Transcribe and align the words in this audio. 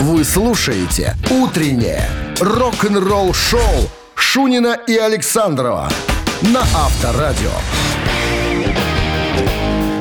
Вы 0.00 0.22
слушаете 0.24 1.16
«Утреннее 1.30 2.08
рок-н-ролл-шоу» 2.40 3.60
Шунина 4.14 4.78
и 4.86 4.96
Александрова 4.96 5.90
на 6.42 6.60
Авторадио. 6.60 7.50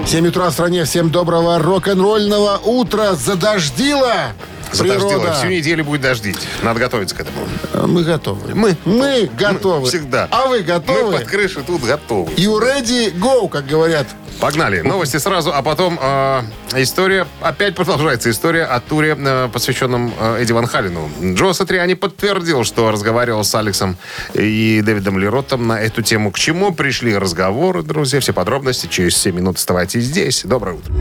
7 0.05 0.28
утра 0.28 0.49
в 0.49 0.54
стране. 0.54 0.86
Всем 0.86 1.10
доброго 1.10 1.60
рок-н-ролльного 1.60 2.57
утра. 2.63 3.13
Задождило. 3.15 4.33
Задождило. 4.71 5.10
Природа. 5.10 5.33
Всю 5.33 5.47
неделю 5.47 5.83
будет 5.83 6.01
дождить. 6.01 6.39
Надо 6.61 6.79
готовиться 6.79 7.15
к 7.15 7.21
этому. 7.21 7.39
А 7.73 7.87
Мы 7.87 8.03
готовы. 8.03 8.53
Мы. 8.53 8.77
Мы 8.85 9.29
готовы. 9.37 9.87
Всегда. 9.87 10.27
А 10.31 10.45
вы 10.45 10.57
Мы 10.59 10.63
готовы? 10.63 11.17
под 11.17 11.27
крышей 11.27 11.63
тут 11.63 11.83
готовы. 11.83 12.31
You 12.33 12.59
ready? 12.61 13.13
Go, 13.17 13.49
как 13.49 13.65
говорят. 13.65 14.07
Погнали. 14.40 14.81
Новости 14.81 15.17
сразу, 15.17 15.51
а 15.53 15.62
потом 15.62 15.97
э, 16.02 16.41
история, 16.76 17.27
опять 17.41 17.76
продолжается 17.76 18.30
история 18.30 18.66
о 18.66 18.80
туре, 18.80 19.16
э, 19.17 19.49
посвященном 19.52 20.13
э, 20.17 20.41
Эдди 20.41 20.52
Ван 20.52 20.67
Халину. 20.67 21.09
Джо 21.34 21.53
Сатриани 21.53 21.95
подтвердил, 21.95 22.63
что 22.63 22.91
разговаривал 22.91 23.44
с 23.44 23.55
Алексом 23.55 23.97
и 24.34 24.81
Дэвидом 24.85 25.17
Леротом 25.17 25.67
на 25.67 25.81
эту 25.81 26.03
тему. 26.03 26.31
К 26.31 26.38
чему 26.38 26.71
пришли 26.71 27.17
разговоры, 27.17 27.81
друзья? 27.81 28.20
Все 28.20 28.34
подробности 28.34 28.88
через 28.88 29.17
7 29.17 29.35
минут 29.35 29.58
оставайтесь 29.58 30.03
здесь. 30.03 30.44
Доброе 30.44 30.75
утро. 30.75 30.94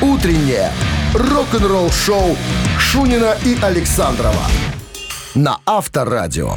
«Утреннее 0.00 0.72
рок-н-ролл-шоу» 1.14 2.36
Шунина 2.78 3.36
и 3.44 3.56
Александрова 3.60 4.46
на 5.34 5.60
Авторадио. 5.66 6.56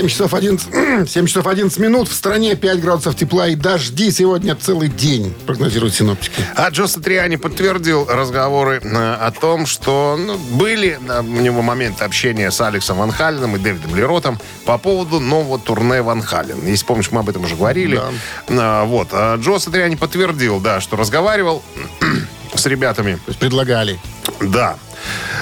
7 0.00 0.08
часов 0.08 0.32
11, 0.32 1.10
7 1.10 1.26
часов 1.26 1.46
11 1.46 1.78
минут. 1.78 2.08
В 2.08 2.14
стране 2.14 2.54
5 2.56 2.80
градусов 2.80 3.16
тепла 3.16 3.48
и 3.48 3.54
дожди 3.54 4.10
сегодня 4.10 4.56
целый 4.56 4.88
день, 4.88 5.34
прогнозируют 5.46 5.94
синоптики. 5.94 6.42
А 6.56 6.70
Джо 6.70 6.86
Сатриани 6.86 7.36
подтвердил 7.36 8.06
разговоры 8.06 8.80
э, 8.82 9.14
о 9.14 9.30
том, 9.30 9.66
что 9.66 10.16
ну, 10.18 10.38
были 10.56 10.98
э, 11.06 11.20
у 11.20 11.40
него 11.42 11.60
моменты 11.60 12.04
общения 12.04 12.50
с 12.50 12.62
Алексом 12.62 12.96
Ван 12.96 13.12
Халленом 13.12 13.56
и 13.56 13.58
Дэвидом 13.58 13.94
Леротом 13.94 14.38
по 14.64 14.78
поводу 14.78 15.20
нового 15.20 15.58
турне 15.58 16.00
Ван 16.00 16.22
Хален. 16.22 16.66
Если 16.66 16.86
помнишь, 16.86 17.10
мы 17.10 17.20
об 17.20 17.28
этом 17.28 17.44
уже 17.44 17.56
говорили. 17.56 18.00
А, 18.48 18.84
вот. 18.86 19.08
А 19.12 19.36
Джо 19.36 19.58
Сатриани 19.58 19.96
подтвердил, 19.96 20.60
да, 20.60 20.80
что 20.80 20.96
разговаривал 20.96 21.62
с 22.54 22.64
ребятами. 22.64 23.16
То 23.16 23.28
есть 23.28 23.38
предлагали. 23.38 23.98
Да. 24.40 24.78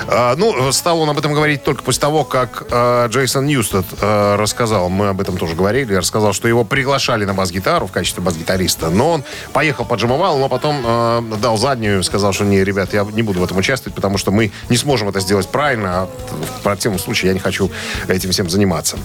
А, 0.06 0.34
ну, 0.36 0.72
стал 0.72 1.00
он 1.00 1.10
об 1.10 1.18
этом 1.18 1.34
говорить 1.34 1.64
только 1.64 1.82
после 1.82 2.00
того, 2.00 2.24
как 2.24 2.64
э, 2.70 3.08
Джейсон 3.08 3.46
Ньюстед 3.46 3.84
э, 4.00 4.36
рассказал, 4.36 4.88
мы 4.88 5.08
об 5.08 5.20
этом 5.20 5.36
тоже 5.36 5.54
говорили, 5.54 5.94
рассказал, 5.94 6.32
что 6.32 6.48
его 6.48 6.64
приглашали 6.64 7.24
на 7.24 7.34
бас-гитару 7.34 7.86
в 7.86 7.92
качестве 7.92 8.22
бас-гитариста, 8.22 8.90
но 8.90 9.12
он 9.12 9.24
поехал, 9.52 9.84
поджимовал, 9.84 10.38
но 10.38 10.48
потом 10.48 11.28
дал 11.40 11.56
заднюю, 11.56 12.02
сказал, 12.02 12.32
что 12.32 12.44
не, 12.44 12.62
ребят, 12.64 12.92
я 12.92 13.04
не 13.04 13.22
буду 13.22 13.40
в 13.40 13.44
этом 13.44 13.56
участвовать, 13.56 13.94
потому 13.94 14.18
что 14.18 14.30
мы 14.30 14.52
не 14.68 14.76
сможем 14.76 15.08
это 15.08 15.20
сделать 15.20 15.48
правильно, 15.48 16.02
а 16.02 16.08
в 16.58 16.62
противном 16.62 16.98
случае 16.98 17.28
я 17.28 17.34
не 17.34 17.40
хочу 17.40 17.70
этим 18.08 18.30
всем 18.30 18.48
заниматься. 18.48 18.98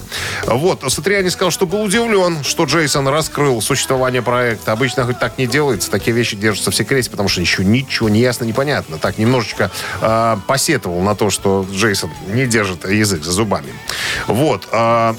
Вот, 0.46 0.84
Сатриани 0.92 1.30
сказал, 1.30 1.52
что 1.52 1.66
был 1.66 1.82
удивлен, 1.82 2.44
что 2.44 2.66
Джейсон 2.66 3.08
раскрыл 3.08 3.62
существование 3.62 4.22
проекта. 4.22 4.72
Обычно 4.72 5.06
хоть 5.06 5.20
так 5.20 5.38
не 5.38 5.48
делается, 5.48 5.90
такие 5.90 6.16
вещи 6.16 6.36
держатся 6.36 6.72
в 6.72 6.76
секрете, 6.76 7.10
потому 7.10 7.30
что 7.30 7.42
еще 7.42 7.64
ничего 7.64 8.10
не 8.10 8.20
ясно, 8.20 8.46
непонятно. 8.46 8.98
Так 8.98 9.18
немножечко 9.18 9.72
посетовал 10.48 11.02
на 11.02 11.16
то, 11.16 11.30
что 11.30 11.66
Джейсон 11.72 12.12
не 12.28 12.46
держит 12.46 12.90
язык 12.90 13.24
за 13.24 13.32
зубами. 13.32 13.74
Вот. 14.28 14.68
э, 14.72 15.14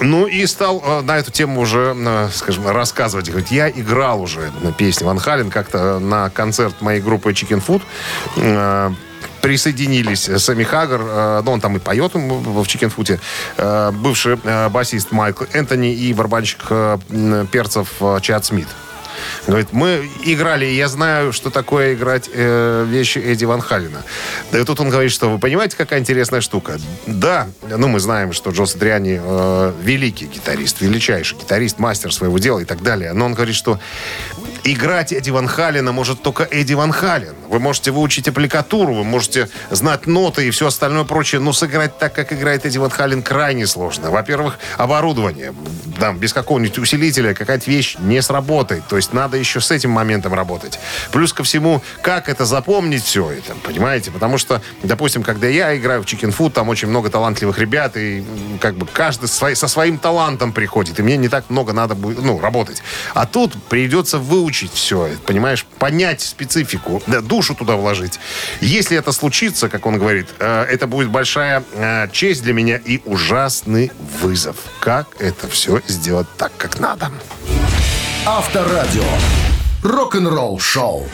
ну 0.00 0.26
и 0.26 0.46
стал 0.46 0.82
э, 0.84 1.00
на 1.02 1.18
эту 1.18 1.32
тему 1.32 1.60
уже, 1.60 1.94
э, 1.96 2.28
скажем, 2.32 2.68
рассказывать. 2.68 3.28
Говорит, 3.28 3.50
я 3.50 3.68
играл 3.68 4.22
уже 4.22 4.52
на 4.60 4.72
песне 4.72 5.06
Ван 5.06 5.18
Хален 5.18 5.50
как-то 5.50 5.98
на 5.98 6.30
концерт 6.30 6.80
моей 6.80 7.00
группы 7.00 7.32
Chicken 7.32 7.62
Food. 7.64 8.94
Присоединились 9.40 10.28
Сами 10.42 10.64
Хаггар, 10.64 11.00
э, 11.02 11.42
ну, 11.44 11.52
он 11.52 11.60
там 11.60 11.76
и 11.76 11.78
поет 11.78 12.12
в 12.14 12.66
Чикенфуте, 12.66 13.20
э, 13.56 13.90
бывший 13.92 14.36
басист 14.68 15.12
Майкл 15.12 15.44
Энтони 15.52 15.92
и 15.94 16.12
барабанщик 16.12 16.60
э, 16.70 17.46
перцев 17.50 17.88
э, 18.00 18.18
Чад 18.20 18.44
Смит. 18.44 18.68
Говорит, 19.46 19.68
мы 19.72 20.08
играли, 20.24 20.66
я 20.66 20.88
знаю, 20.88 21.32
что 21.32 21.50
такое 21.50 21.94
играть 21.94 22.28
э, 22.32 22.84
вещи 22.88 23.18
Эдди 23.18 23.44
Ван 23.44 23.60
Халина. 23.60 24.02
Да 24.52 24.58
и 24.58 24.64
тут 24.64 24.80
он 24.80 24.90
говорит, 24.90 25.12
что 25.12 25.30
вы 25.30 25.38
понимаете, 25.38 25.76
какая 25.76 26.00
интересная 26.00 26.40
штука? 26.40 26.78
Да, 27.06 27.48
ну 27.62 27.88
мы 27.88 28.00
знаем, 28.00 28.32
что 28.32 28.50
Джо 28.50 28.66
Сатриани 28.66 29.20
э, 29.22 29.72
великий 29.82 30.26
гитарист, 30.26 30.80
величайший 30.80 31.38
гитарист, 31.38 31.78
мастер 31.78 32.12
своего 32.12 32.38
дела 32.38 32.60
и 32.60 32.64
так 32.64 32.82
далее. 32.82 33.12
Но 33.12 33.26
он 33.26 33.34
говорит, 33.34 33.54
что 33.54 33.78
играть 34.64 35.12
Эдди 35.12 35.30
Ван 35.30 35.46
Халина 35.46 35.92
может 35.92 36.22
только 36.22 36.44
Эдди 36.44 36.74
Ван 36.74 36.92
Хален. 36.92 37.34
Вы 37.48 37.58
можете 37.60 37.90
выучить 37.90 38.28
аппликатуру, 38.28 38.94
вы 38.94 39.04
можете 39.04 39.48
знать 39.70 40.06
ноты 40.06 40.46
и 40.46 40.50
все 40.50 40.66
остальное 40.66 41.04
прочее, 41.04 41.40
но 41.40 41.52
сыграть 41.52 41.98
так, 41.98 42.14
как 42.14 42.32
играет 42.32 42.66
Эдди 42.66 42.78
Ван 42.78 42.90
Хален, 42.90 43.22
крайне 43.22 43.66
сложно. 43.66 44.10
Во-первых, 44.10 44.58
оборудование. 44.76 45.54
Там, 45.98 46.18
без 46.18 46.32
какого-нибудь 46.32 46.78
усилителя 46.78 47.34
какая-то 47.34 47.70
вещь 47.70 47.96
не 47.98 48.22
сработает. 48.22 48.86
То 48.88 48.96
есть 48.96 49.12
надо 49.12 49.36
еще 49.36 49.60
с 49.60 49.70
этим 49.70 49.90
моментом 49.90 50.34
работать. 50.34 50.78
Плюс 51.12 51.32
ко 51.32 51.42
всему, 51.42 51.82
как 52.02 52.28
это 52.28 52.44
запомнить 52.44 53.04
все 53.04 53.30
это, 53.30 53.54
понимаете? 53.62 54.10
Потому 54.10 54.38
что, 54.38 54.62
допустим, 54.82 55.22
когда 55.22 55.48
я 55.48 55.76
играю 55.76 56.02
в 56.02 56.06
Chicken 56.06 56.36
Food, 56.36 56.52
там 56.52 56.68
очень 56.68 56.88
много 56.88 57.10
талантливых 57.10 57.58
ребят, 57.58 57.96
и 57.96 58.24
как 58.60 58.76
бы 58.76 58.86
каждый 58.86 59.28
со 59.28 59.68
своим 59.68 59.98
талантом 59.98 60.52
приходит, 60.52 60.98
и 60.98 61.02
мне 61.02 61.16
не 61.16 61.28
так 61.28 61.50
много 61.50 61.72
надо 61.72 61.94
будет, 61.94 62.22
ну, 62.22 62.40
работать. 62.40 62.82
А 63.14 63.26
тут 63.26 63.60
придется 63.64 64.18
выучить 64.18 64.72
все, 64.72 65.10
понимаешь, 65.26 65.66
понять 65.78 66.20
специфику, 66.20 67.02
да, 67.06 67.20
душу 67.20 67.54
туда 67.54 67.76
вложить. 67.76 68.18
Если 68.60 68.96
это 68.96 69.12
случится, 69.12 69.68
как 69.68 69.86
он 69.86 69.98
говорит, 69.98 70.28
э, 70.38 70.62
это 70.64 70.86
будет 70.86 71.08
большая 71.08 71.64
э, 71.74 72.08
честь 72.12 72.42
для 72.42 72.52
меня 72.52 72.76
и 72.76 73.00
ужасный 73.04 73.90
вызов. 74.20 74.56
Как 74.80 75.08
это 75.18 75.48
все 75.48 75.80
сделать 75.88 76.26
так, 76.36 76.52
как 76.56 76.78
надо? 76.80 77.10
Авторадио. 78.26 79.04
Рок-н-ролл-шоу. 79.82 81.06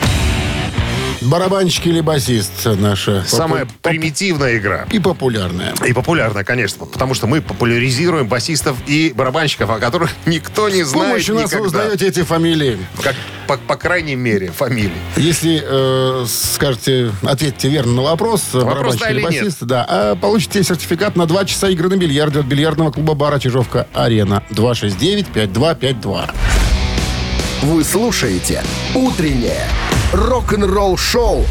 Барабанщик 1.21 1.87
или 1.87 2.01
басист 2.01 2.51
наша. 2.65 3.23
Самая 3.27 3.65
попу- 3.65 3.73
примитивная 3.81 4.57
игра. 4.57 4.85
И 4.91 4.99
популярная. 4.99 5.73
И 5.85 5.93
популярная, 5.93 6.43
конечно, 6.43 6.85
потому 6.85 7.13
что 7.13 7.25
мы 7.27 7.41
популяризируем 7.41 8.27
басистов 8.27 8.77
и 8.87 9.11
барабанщиков, 9.15 9.69
о 9.69 9.79
которых 9.79 10.11
никто 10.25 10.69
не 10.69 10.83
С 10.83 10.89
знает 10.89 11.07
помощью 11.09 11.35
нас 11.35 11.51
вы 11.51 11.59
никогда. 11.59 11.79
узнаете 11.79 12.07
эти 12.07 12.23
фамилии. 12.23 12.77
Как, 13.01 13.15
по, 13.47 13.57
по 13.57 13.75
крайней 13.75 14.15
мере, 14.15 14.51
фамилии. 14.51 14.91
Если 15.15 15.61
э, 15.63 16.25
скажете, 16.27 17.11
ответьте 17.23 17.69
верно 17.69 17.93
на 17.93 18.01
вопрос, 18.03 18.41
барабанщик 18.53 18.99
да 19.01 19.09
или 19.09 19.19
или 19.19 19.21
нет? 19.31 19.43
басист, 19.43 19.63
да, 19.63 19.85
а 19.87 20.15
получите 20.15 20.63
сертификат 20.63 21.15
на 21.15 21.25
2 21.25 21.45
часа 21.45 21.69
игры 21.69 21.89
на 21.89 21.95
бильярде 21.97 22.39
от 22.39 22.45
бильярдного 22.45 22.91
клуба 22.91 23.13
бара 23.15 23.39
Чижовка-Арена. 23.39 24.43
269-5252. 24.51 26.31
Вы 27.63 27.83
слушаете 27.83 28.63
«Утреннее 28.93 29.67
рок-н-ролл-шоу» 30.15 31.45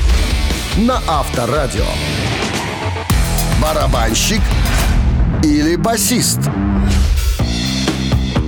на 0.78 1.00
Авторадио. 1.06 1.84
Барабанщик 3.60 4.40
или 5.42 5.76
басист? 5.76 6.38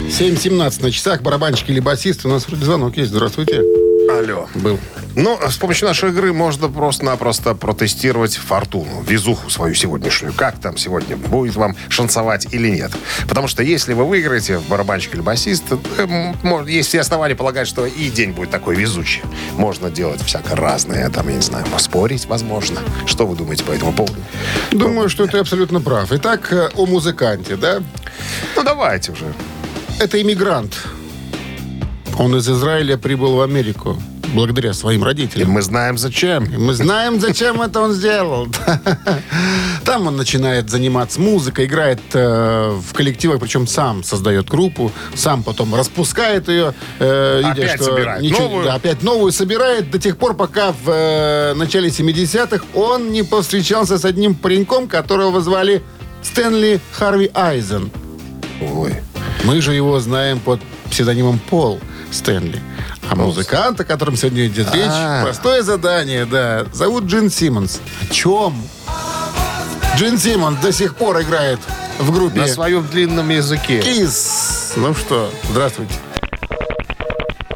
7.17 0.09 0.83
на 0.83 0.91
часах, 0.91 1.21
барабанщик 1.21 1.69
или 1.69 1.81
басист. 1.81 2.25
У 2.25 2.29
нас 2.29 2.49
вроде 2.49 2.65
звонок 2.65 2.97
есть. 2.97 3.11
Здравствуйте. 3.11 3.63
Алло. 4.11 4.49
Был. 4.55 4.79
Ну, 5.17 5.41
с 5.49 5.57
помощью 5.57 5.89
нашей 5.89 6.11
игры 6.11 6.35
можно 6.35 6.69
просто-напросто 6.69 7.55
протестировать 7.55 8.37
фортуну, 8.37 9.01
везуху 9.01 9.49
свою 9.49 9.75
сегодняшнюю. 9.75 10.35
Как 10.35 10.61
там 10.61 10.77
сегодня, 10.77 11.17
будет 11.17 11.57
вам 11.57 11.75
шансовать 11.89 12.53
или 12.53 12.69
нет. 12.69 12.93
Потому 13.27 13.49
что 13.49 13.63
если 13.63 13.95
вы 13.95 14.05
выиграете 14.05 14.59
в 14.59 14.69
барабанщик 14.69 15.15
или 15.15 15.23
басист, 15.23 15.65
э, 15.97 16.35
есть 16.67 16.91
все 16.91 17.01
основания 17.01 17.35
полагать, 17.35 17.67
что 17.67 17.87
и 17.87 18.11
день 18.11 18.33
будет 18.33 18.51
такой 18.51 18.77
везучий. 18.77 19.23
Можно 19.57 19.91
делать 19.91 20.21
всякое 20.21 20.55
разное, 20.55 21.09
там, 21.09 21.27
я 21.29 21.37
не 21.37 21.41
знаю, 21.41 21.65
поспорить, 21.73 22.27
возможно. 22.27 22.83
Что 23.07 23.27
вы 23.27 23.37
думаете 23.37 23.65
по 23.65 23.73
этому 23.73 23.95
поводу? 23.95 24.21
Думаю, 24.71 25.09
что 25.09 25.27
ты 25.27 25.39
абсолютно 25.39 25.81
прав. 25.81 26.13
Итак, 26.13 26.53
э, 26.53 26.69
о 26.77 26.85
музыканте, 26.85 27.57
да? 27.57 27.83
Ну, 28.55 28.63
давайте 28.63 29.13
уже. 29.13 29.33
Это 29.99 30.21
иммигрант. 30.21 30.77
Он 32.19 32.37
из 32.37 32.47
Израиля 32.47 32.99
прибыл 32.99 33.37
в 33.37 33.41
Америку 33.41 33.97
благодаря 34.37 34.73
своим 34.75 35.03
И 35.03 35.05
родителям. 35.05 35.51
мы 35.51 35.63
знаем, 35.63 35.99
зачем. 35.99 36.45
И 36.45 36.57
Мы 36.57 36.75
знаем, 36.75 37.21
зачем 37.21 37.61
это 37.63 37.81
он 37.81 37.93
сделал. 37.93 38.47
Там 39.85 40.07
он 40.07 40.17
начинает 40.17 40.71
заниматься 40.71 41.21
музыкой, 41.21 41.65
играет 41.67 42.01
э, 42.13 42.79
в 42.81 42.93
коллективах, 42.93 43.41
причем 43.41 43.67
сам 43.67 44.05
создает 44.05 44.49
группу, 44.49 44.93
сам 45.15 45.43
потом 45.43 45.75
распускает 45.75 46.49
ее, 46.49 46.75
э, 46.99 47.39
видя, 47.39 47.51
Опять 47.51 47.75
что 47.77 47.85
собирает 47.85 48.31
новую. 48.31 48.75
опять 48.75 49.03
новую 49.03 49.33
собирает 49.33 49.91
до 49.91 49.99
тех 49.99 50.17
пор, 50.19 50.35
пока 50.35 50.73
в 50.73 50.89
э, 50.89 51.55
начале 51.55 51.89
70-х 51.89 52.65
он 52.75 53.11
не 53.11 53.23
повстречался 53.23 53.99
с 53.99 54.05
одним 54.05 54.35
пареньком, 54.35 54.87
которого 54.87 55.41
звали 55.41 55.83
Стэнли 56.23 56.81
Харви 56.93 57.31
Айзен. 57.35 57.91
Ой. 58.61 58.95
Мы 59.45 59.61
же 59.61 59.73
его 59.75 59.99
знаем 60.01 60.41
под 60.41 60.61
псевдонимом 60.91 61.39
Пол 61.39 61.81
Стэнли. 62.11 62.61
А 63.11 63.15
музыкант, 63.15 63.81
о 63.81 63.85
котором 63.85 64.17
сегодня 64.17 64.47
идет 64.47 64.75
речь, 64.75 64.87
А. 64.91 65.23
простое 65.25 65.63
задание, 65.63 66.27
да. 66.27 66.67
Зовут 66.73 67.05
Джин 67.05 67.31
Симмонс. 67.31 67.81
О 68.03 68.13
чем? 68.13 68.63
Джин 69.97 70.19
Симмонс 70.19 70.61
до 70.61 70.73
сих 70.73 70.97
пор 70.97 71.21
играет 71.23 71.61
в 71.99 72.13
группе 72.13 72.41
На 72.41 72.47
своем 72.49 72.87
длинном 72.87 73.29
языке. 73.31 73.81
Кис. 73.81 74.73
Ну 74.77 74.95
что, 74.95 75.31
здравствуйте. 75.51 75.95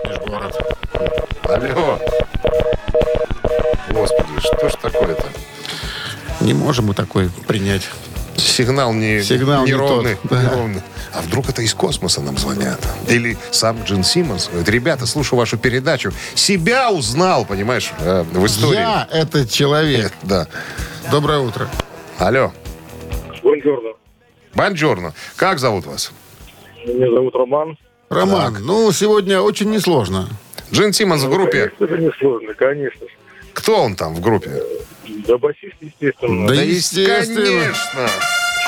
Межгород. 0.09 0.57
Алло. 1.45 1.99
Господи, 3.91 4.29
что 4.41 4.69
ж 4.69 4.73
такое-то? 4.81 5.25
Не 6.41 6.55
можем 6.55 6.87
мы 6.87 6.95
такой 6.95 7.29
принять. 7.47 7.83
Сигнал 8.61 8.93
не 8.93 9.23
Сигнал 9.23 9.65
не 9.65 9.73
неровный. 9.73 10.17
тот, 10.17 10.31
да. 10.31 10.43
неровный. 10.43 10.83
А 11.15 11.23
вдруг 11.23 11.49
это 11.49 11.63
из 11.63 11.73
космоса 11.75 12.21
нам 12.21 12.37
звонят? 12.37 12.79
Или 13.09 13.39
сам 13.51 13.83
Джин 13.85 14.05
Симмонс 14.05 14.49
говорит, 14.49 14.69
ребята, 14.69 15.07
слушаю 15.07 15.39
вашу 15.39 15.57
передачу. 15.57 16.13
Себя 16.35 16.91
узнал, 16.91 17.45
понимаешь, 17.45 17.93
э, 17.99 18.23
в 18.23 18.47
истории. 18.47 18.77
Я 18.79 19.09
этот 19.11 19.51
человек. 19.51 20.13
Да. 20.23 20.47
Доброе 21.11 21.39
утро. 21.41 21.69
Алло. 22.19 22.53
Бонжорно. 23.43 23.91
Бонджорно. 24.55 25.15
Как 25.37 25.59
зовут 25.59 25.87
вас? 25.87 26.13
Меня 26.87 27.11
зовут 27.11 27.35
Роман. 27.35 27.79
Роман, 28.11 28.57
ну, 28.61 28.93
сегодня 28.93 29.41
очень 29.41 29.71
несложно. 29.71 30.29
Джин 30.73 30.93
Симмонс 30.93 31.23
в 31.23 31.31
группе. 31.31 31.73
Конечно 31.79 31.97
же, 31.97 32.03
несложно, 32.03 32.55
конечно. 32.55 33.07
же. 33.07 33.13
Кто 33.55 33.83
он 33.83 33.97
там 33.97 34.15
в 34.15 34.21
группе? 34.21 34.63
Да, 35.27 35.37
басист, 35.39 35.75
естественно. 35.81 36.47
Да 36.49 36.55
есть, 36.55 36.93
естественно. 36.93 37.45
конечно. 37.45 38.09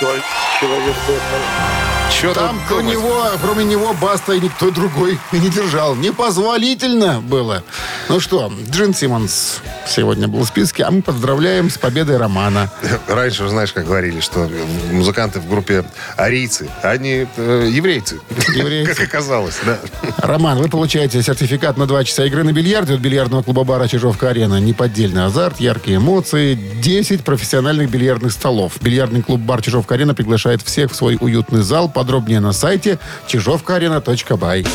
Человек, 0.02 0.24
человек 0.58 0.96
Бэтмен. 1.06 1.91
Что 2.18 2.34
Там 2.34 2.60
думать? 2.68 2.86
него, 2.86 3.24
кроме 3.42 3.64
него 3.64 3.92
Баста 3.94 4.34
и 4.34 4.40
никто 4.40 4.70
другой 4.70 5.18
и 5.32 5.38
не 5.38 5.48
держал. 5.48 5.96
Непозволительно 5.96 7.20
было. 7.20 7.64
Ну 8.08 8.20
что, 8.20 8.52
Джин 8.70 8.94
Симмонс 8.94 9.60
сегодня 9.88 10.28
был 10.28 10.40
в 10.40 10.46
списке, 10.46 10.84
а 10.84 10.90
мы 10.90 11.02
поздравляем 11.02 11.68
с 11.68 11.78
победой 11.78 12.18
Романа. 12.18 12.70
Раньше, 13.08 13.48
знаешь, 13.48 13.72
как 13.72 13.86
говорили, 13.86 14.20
что 14.20 14.48
музыканты 14.92 15.40
в 15.40 15.48
группе 15.48 15.84
арийцы, 16.16 16.68
а 16.82 16.90
они 16.90 17.26
э, 17.36 17.68
еврейцы. 17.72 18.20
Еврейцы. 18.54 18.94
Как 18.94 19.08
оказалось, 19.08 19.56
да. 19.66 19.78
Роман, 20.18 20.58
вы 20.58 20.68
получаете 20.68 21.20
сертификат 21.22 21.76
на 21.76 21.86
2 21.86 22.04
часа 22.04 22.24
игры 22.26 22.44
на 22.44 22.52
бильярде 22.52 22.94
от 22.94 23.00
бильярдного 23.00 23.42
клуба 23.42 23.64
бара 23.64 23.88
«Чижовка-арена». 23.88 24.60
Неподдельный 24.60 25.24
азарт, 25.24 25.58
яркие 25.60 25.96
эмоции, 25.96 26.54
10 26.54 27.24
профессиональных 27.24 27.90
бильярдных 27.90 28.32
столов. 28.32 28.74
Бильярдный 28.80 29.22
клуб 29.22 29.40
бар 29.40 29.60
«Чижовка-арена» 29.62 30.14
приглашает 30.14 30.62
всех 30.62 30.92
в 30.92 30.94
свой 30.94 31.16
уютный 31.20 31.62
зал. 31.62 31.88
Подробнее 32.02 32.40
на 32.40 32.52
сайте 32.52 32.98
чижовкаарена.бай. 33.28 34.66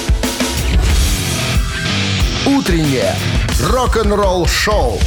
Утреннее 2.46 3.14
рок-н-ролл-шоу 3.70 4.98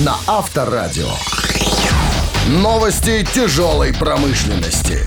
на 0.00 0.16
Авторадио. 0.26 1.08
Новости 2.46 3.26
тяжелой 3.32 3.94
промышленности. 3.94 5.06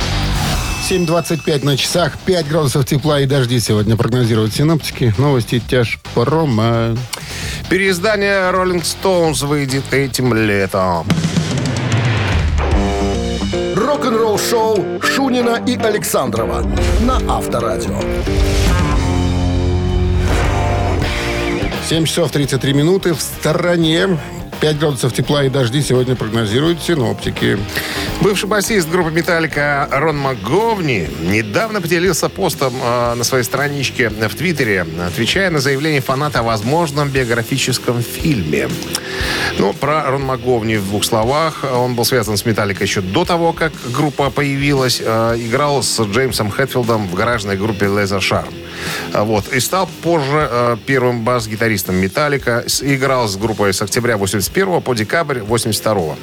7.25 0.89 1.63
на 1.63 1.77
часах, 1.77 2.17
5 2.25 2.47
градусов 2.47 2.87
тепла 2.87 3.19
и 3.19 3.27
дожди 3.27 3.59
сегодня 3.59 3.95
прогнозируют 3.95 4.55
синоптики. 4.55 5.13
Новости 5.19 5.59
тяжпрома. 5.59 6.97
Переиздание 7.69 8.51
Rolling 8.51 8.81
Stones 8.81 9.45
выйдет 9.45 9.83
этим 9.93 10.33
летом. 10.33 11.05
Рок-н-ролл-шоу 13.93 14.99
Шунина 15.03 15.61
и 15.67 15.77
Александрова 15.77 16.65
на 17.01 17.17
Авторадио. 17.31 17.99
7 21.87 22.05
часов 22.05 22.31
33 22.31 22.73
минуты 22.73 23.13
в 23.13 23.21
стороне. 23.21 24.17
5 24.63 24.79
градусов 24.79 25.11
тепла 25.11 25.43
и 25.43 25.49
дожди 25.49 25.81
сегодня 25.81 26.15
прогнозируют 26.15 26.81
синоптики. 26.81 27.59
Бывший 28.21 28.47
басист 28.47 28.89
группы 28.89 29.11
«Металлика» 29.11 29.89
Рон 29.91 30.17
МакГовни 30.17 31.09
недавно 31.21 31.81
поделился 31.81 32.29
постом 32.29 32.73
э, 32.81 33.15
на 33.15 33.25
своей 33.25 33.43
страничке 33.43 34.07
в 34.07 34.35
Твиттере, 34.35 34.85
отвечая 35.05 35.49
на 35.49 35.59
заявление 35.59 35.99
фаната 35.99 36.39
о 36.39 36.43
возможном 36.43 37.09
биографическом 37.09 38.01
фильме. 38.01 38.69
Ну, 39.59 39.73
про 39.73 40.09
Рон 40.09 40.23
МакГовни 40.23 40.77
в 40.77 40.85
двух 40.85 41.03
словах. 41.03 41.65
Он 41.69 41.95
был 41.95 42.05
связан 42.05 42.37
с 42.37 42.45
«Металликой» 42.45 42.87
еще 42.87 43.01
до 43.01 43.25
того, 43.25 43.51
как 43.51 43.73
группа 43.91 44.29
появилась. 44.29 45.01
Э, 45.03 45.35
играл 45.37 45.83
с 45.83 45.99
Джеймсом 45.99 46.49
Хэтфилдом 46.49 47.09
в 47.09 47.15
гаражной 47.15 47.57
группе 47.57 47.87
«Лезер 47.87 48.21
Шарм». 48.21 48.53
А, 49.13 49.23
Вот. 49.23 49.51
И 49.53 49.59
стал 49.59 49.89
позже 50.01 50.47
э, 50.49 50.77
первым 50.85 51.23
бас-гитаристом 51.23 51.95
«Металлика». 51.95 52.63
Играл 52.81 53.27
с 53.27 53.35
группой 53.37 53.73
с 53.73 53.81
октября 53.81 54.17
81 54.17 54.81
по 54.81 54.93
декабрь 54.93 55.39
82 55.39 56.15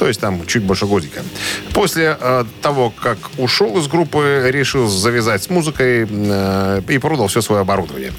то 0.00 0.08
есть 0.08 0.18
там 0.18 0.46
чуть 0.46 0.62
больше 0.62 0.86
годика. 0.86 1.22
После 1.74 2.16
э, 2.18 2.44
того, 2.62 2.88
как 2.88 3.18
ушел 3.36 3.76
из 3.76 3.86
группы, 3.86 4.48
решил 4.50 4.88
завязать 4.88 5.42
с 5.42 5.50
музыкой 5.50 6.08
э, 6.10 6.80
и 6.88 6.96
продал 6.96 7.26
все 7.28 7.42
свое 7.42 7.60
оборудование. 7.60 8.10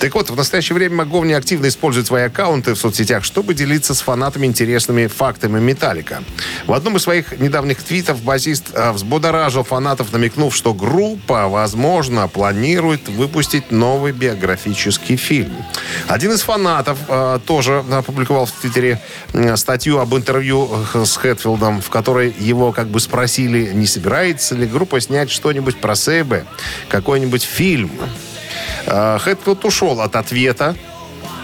Так 0.00 0.16
вот, 0.16 0.30
в 0.30 0.36
настоящее 0.36 0.74
время 0.74 0.96
Маговни 0.96 1.34
активно 1.34 1.68
использует 1.68 2.08
свои 2.08 2.24
аккаунты 2.24 2.74
в 2.74 2.76
соцсетях, 2.76 3.22
чтобы 3.22 3.54
делиться 3.54 3.94
с 3.94 4.00
фанатами 4.00 4.46
интересными 4.46 5.06
фактами 5.06 5.60
Металлика. 5.60 6.24
В 6.66 6.72
одном 6.72 6.96
из 6.96 7.02
своих 7.02 7.38
недавних 7.38 7.84
твитов 7.84 8.20
басист 8.20 8.70
э, 8.72 8.90
взбудоражил 8.90 9.62
фанатов, 9.62 10.12
намекнув, 10.12 10.56
что 10.56 10.74
группа, 10.74 11.46
возможно, 11.46 12.26
планирует 12.26 13.08
выпустить 13.08 13.70
новый 13.70 14.10
биографический 14.10 15.14
фильм. 15.14 15.52
Один 16.08 16.32
из 16.32 16.42
фанатов 16.42 16.98
э, 17.06 17.38
тоже 17.46 17.84
опубликовал 17.92 18.46
в 18.46 18.50
Твиттере 18.50 19.00
э, 19.34 19.56
статью 19.56 20.00
об 20.00 20.16
интервью 20.16 20.68
э, 20.94 21.04
с 21.04 21.16
Хэтфилдом, 21.28 21.82
в 21.82 21.90
которой 21.90 22.34
его 22.38 22.72
как 22.72 22.88
бы 22.88 23.00
спросили, 23.00 23.72
не 23.74 23.86
собирается 23.86 24.54
ли 24.54 24.66
группа 24.66 25.00
снять 25.00 25.30
что-нибудь 25.30 25.76
про 25.76 25.94
Сейбе, 25.94 26.46
какой-нибудь 26.88 27.42
фильм. 27.42 27.90
Э, 28.86 29.18
Хэтфилд 29.20 29.64
ушел 29.66 30.00
от 30.00 30.16
ответа, 30.16 30.74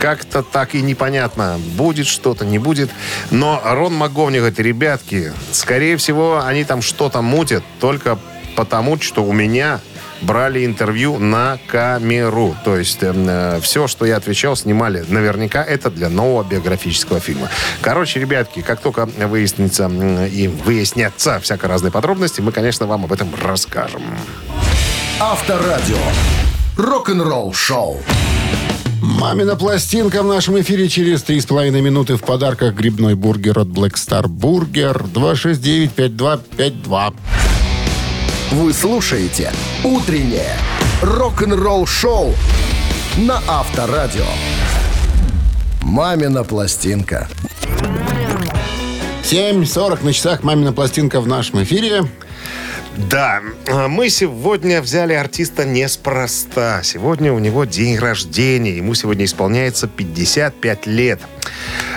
как-то 0.00 0.42
так 0.42 0.74
и 0.74 0.80
непонятно, 0.80 1.58
будет 1.76 2.06
что-то, 2.06 2.46
не 2.46 2.58
будет. 2.58 2.90
Но 3.30 3.60
Рон 3.62 3.94
МакГовни 3.94 4.38
говорит, 4.38 4.58
ребятки, 4.58 5.32
скорее 5.52 5.98
всего, 5.98 6.42
они 6.42 6.64
там 6.64 6.80
что-то 6.80 7.20
мутят, 7.20 7.62
только 7.78 8.18
потому, 8.56 8.98
что 9.00 9.22
у 9.22 9.32
меня 9.32 9.80
брали 10.22 10.64
интервью 10.64 11.18
на 11.18 11.58
камеру. 11.66 12.56
То 12.64 12.76
есть 12.76 12.98
э, 13.02 13.60
все, 13.62 13.86
что 13.86 14.04
я 14.04 14.16
отвечал, 14.16 14.56
снимали. 14.56 15.04
Наверняка 15.08 15.62
это 15.62 15.90
для 15.90 16.08
нового 16.08 16.44
биографического 16.44 17.20
фильма. 17.20 17.48
Короче, 17.80 18.20
ребятки, 18.20 18.60
как 18.60 18.80
только 18.80 19.06
выяснится 19.06 19.90
и 20.32 20.48
выяснятся 20.48 21.40
всяко 21.40 21.68
разные 21.68 21.90
подробности, 21.90 22.40
мы, 22.40 22.52
конечно, 22.52 22.86
вам 22.86 23.04
об 23.04 23.12
этом 23.12 23.28
расскажем. 23.42 24.02
Авторадио. 25.20 25.96
Рок-н-ролл-шоу. 26.76 28.00
Мамина 29.00 29.54
пластинка 29.54 30.22
в 30.22 30.26
нашем 30.26 30.60
эфире 30.60 30.88
через 30.88 31.22
3,5 31.24 31.80
минуты 31.80 32.16
в 32.16 32.22
подарках 32.22 32.74
грибной 32.74 33.14
бургер 33.14 33.58
от 33.58 33.68
Black 33.68 33.94
Star 33.94 34.24
Burger 34.24 35.06
269-5252. 35.12 37.14
Вы 38.54 38.72
слушаете 38.72 39.50
«Утреннее 39.82 40.56
рок-н-ролл-шоу» 41.02 42.34
на 43.16 43.42
Авторадио. 43.48 44.26
«Мамина 45.82 46.44
пластинка». 46.44 47.28
7.40 49.24 50.04
на 50.04 50.12
часах 50.12 50.44
«Мамина 50.44 50.72
пластинка» 50.72 51.20
в 51.20 51.26
нашем 51.26 51.64
эфире. 51.64 52.04
Да, 53.10 53.40
э, 53.66 53.88
мы 53.88 54.08
сегодня 54.08 54.80
взяли 54.80 55.14
артиста 55.14 55.64
неспроста. 55.64 56.84
Сегодня 56.84 57.32
у 57.32 57.40
него 57.40 57.64
день 57.64 57.98
рождения. 57.98 58.76
Ему 58.76 58.94
сегодня 58.94 59.24
исполняется 59.24 59.88
55 59.88 60.86
лет. 60.86 61.20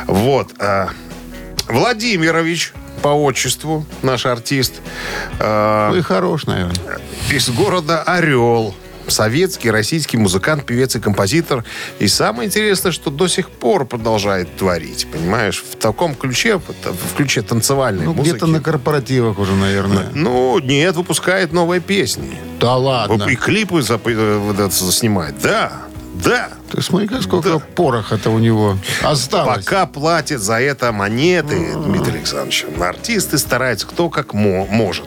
Вот. 0.08 0.56
э, 0.58 0.88
Владимирович 1.68 2.74
по 3.02 3.10
отчеству, 3.10 3.86
наш 4.02 4.26
артист, 4.26 4.74
э, 5.40 5.90
Ну 5.92 5.98
и 5.98 6.02
хорош, 6.02 6.46
наверное. 6.46 6.76
из 7.32 7.50
города 7.50 8.04
Орел. 8.04 8.76
Советский, 9.10 9.72
российский 9.72 10.18
музыкант, 10.18 10.66
певец 10.66 10.94
и 10.98 11.00
композитор. 11.00 11.64
И 12.00 12.10
самое 12.10 12.48
интересное, 12.48 12.92
что 12.92 13.10
до 13.10 13.30
сих 13.30 13.50
пор 13.50 13.86
продолжает 13.86 14.58
творить. 14.58 15.08
Понимаешь, 15.10 15.64
в 15.64 15.78
таком 15.78 16.14
ключе, 16.14 16.58
в 16.58 17.16
ключе 17.16 17.42
танцевальной 17.42 18.04
Ну, 18.04 18.14
музыки. 18.14 18.32
где-то 18.32 18.48
на 18.48 18.60
корпоративах 18.60 19.40
уже, 19.40 19.54
наверное. 19.54 20.10
Ну, 20.14 20.60
нет, 20.60 20.98
выпускает 20.98 21.54
новые 21.54 21.80
песни. 21.80 22.38
Да 22.60 22.76
ладно. 22.76 23.24
И 23.30 23.36
клипы 23.38 23.76
зап- 23.80 24.02
э, 24.08 24.92
снимает. 24.92 25.40
Да, 25.42 25.72
да. 26.24 26.50
Ты 26.72 26.82
смотри, 26.82 27.10
сколько 27.22 27.60
пороха-то 27.60 28.30
у 28.30 28.40
него 28.40 28.78
осталось. 29.04 29.64
Пока 29.66 29.86
платят 29.86 30.42
за 30.42 30.60
это 30.60 30.92
монеты, 30.92 31.74
Дмитрий 31.76 32.18
Александрович, 32.18 32.66
артисты 32.80 33.38
стараются 33.38 33.88
кто 33.88 34.10
как 34.10 34.34
мо- 34.34 34.66
может. 34.70 35.06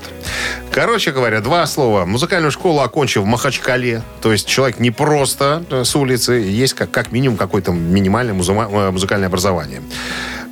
Короче 0.73 1.11
говоря, 1.12 1.40
два 1.40 1.67
слова. 1.67 2.07
Музыкальную 2.07 2.50
школу 2.52 2.81
окончил 2.81 3.23
в 3.23 3.26
Махачкале. 3.26 4.02
То 4.23 4.33
есть 4.33 4.47
человек 4.49 4.79
не 4.79 4.90
просто 4.90 5.64
э, 5.71 5.85
с 5.85 5.95
улицы. 5.97 6.33
Есть 6.35 6.75
как, 6.75 6.90
как 6.90 7.12
минимум 7.12 7.37
какое-то 7.37 7.73
минимальное 7.73 8.35
музыма- 8.35 8.69
э, 8.71 8.90
музыкальное 8.90 9.29
образование. 9.29 9.83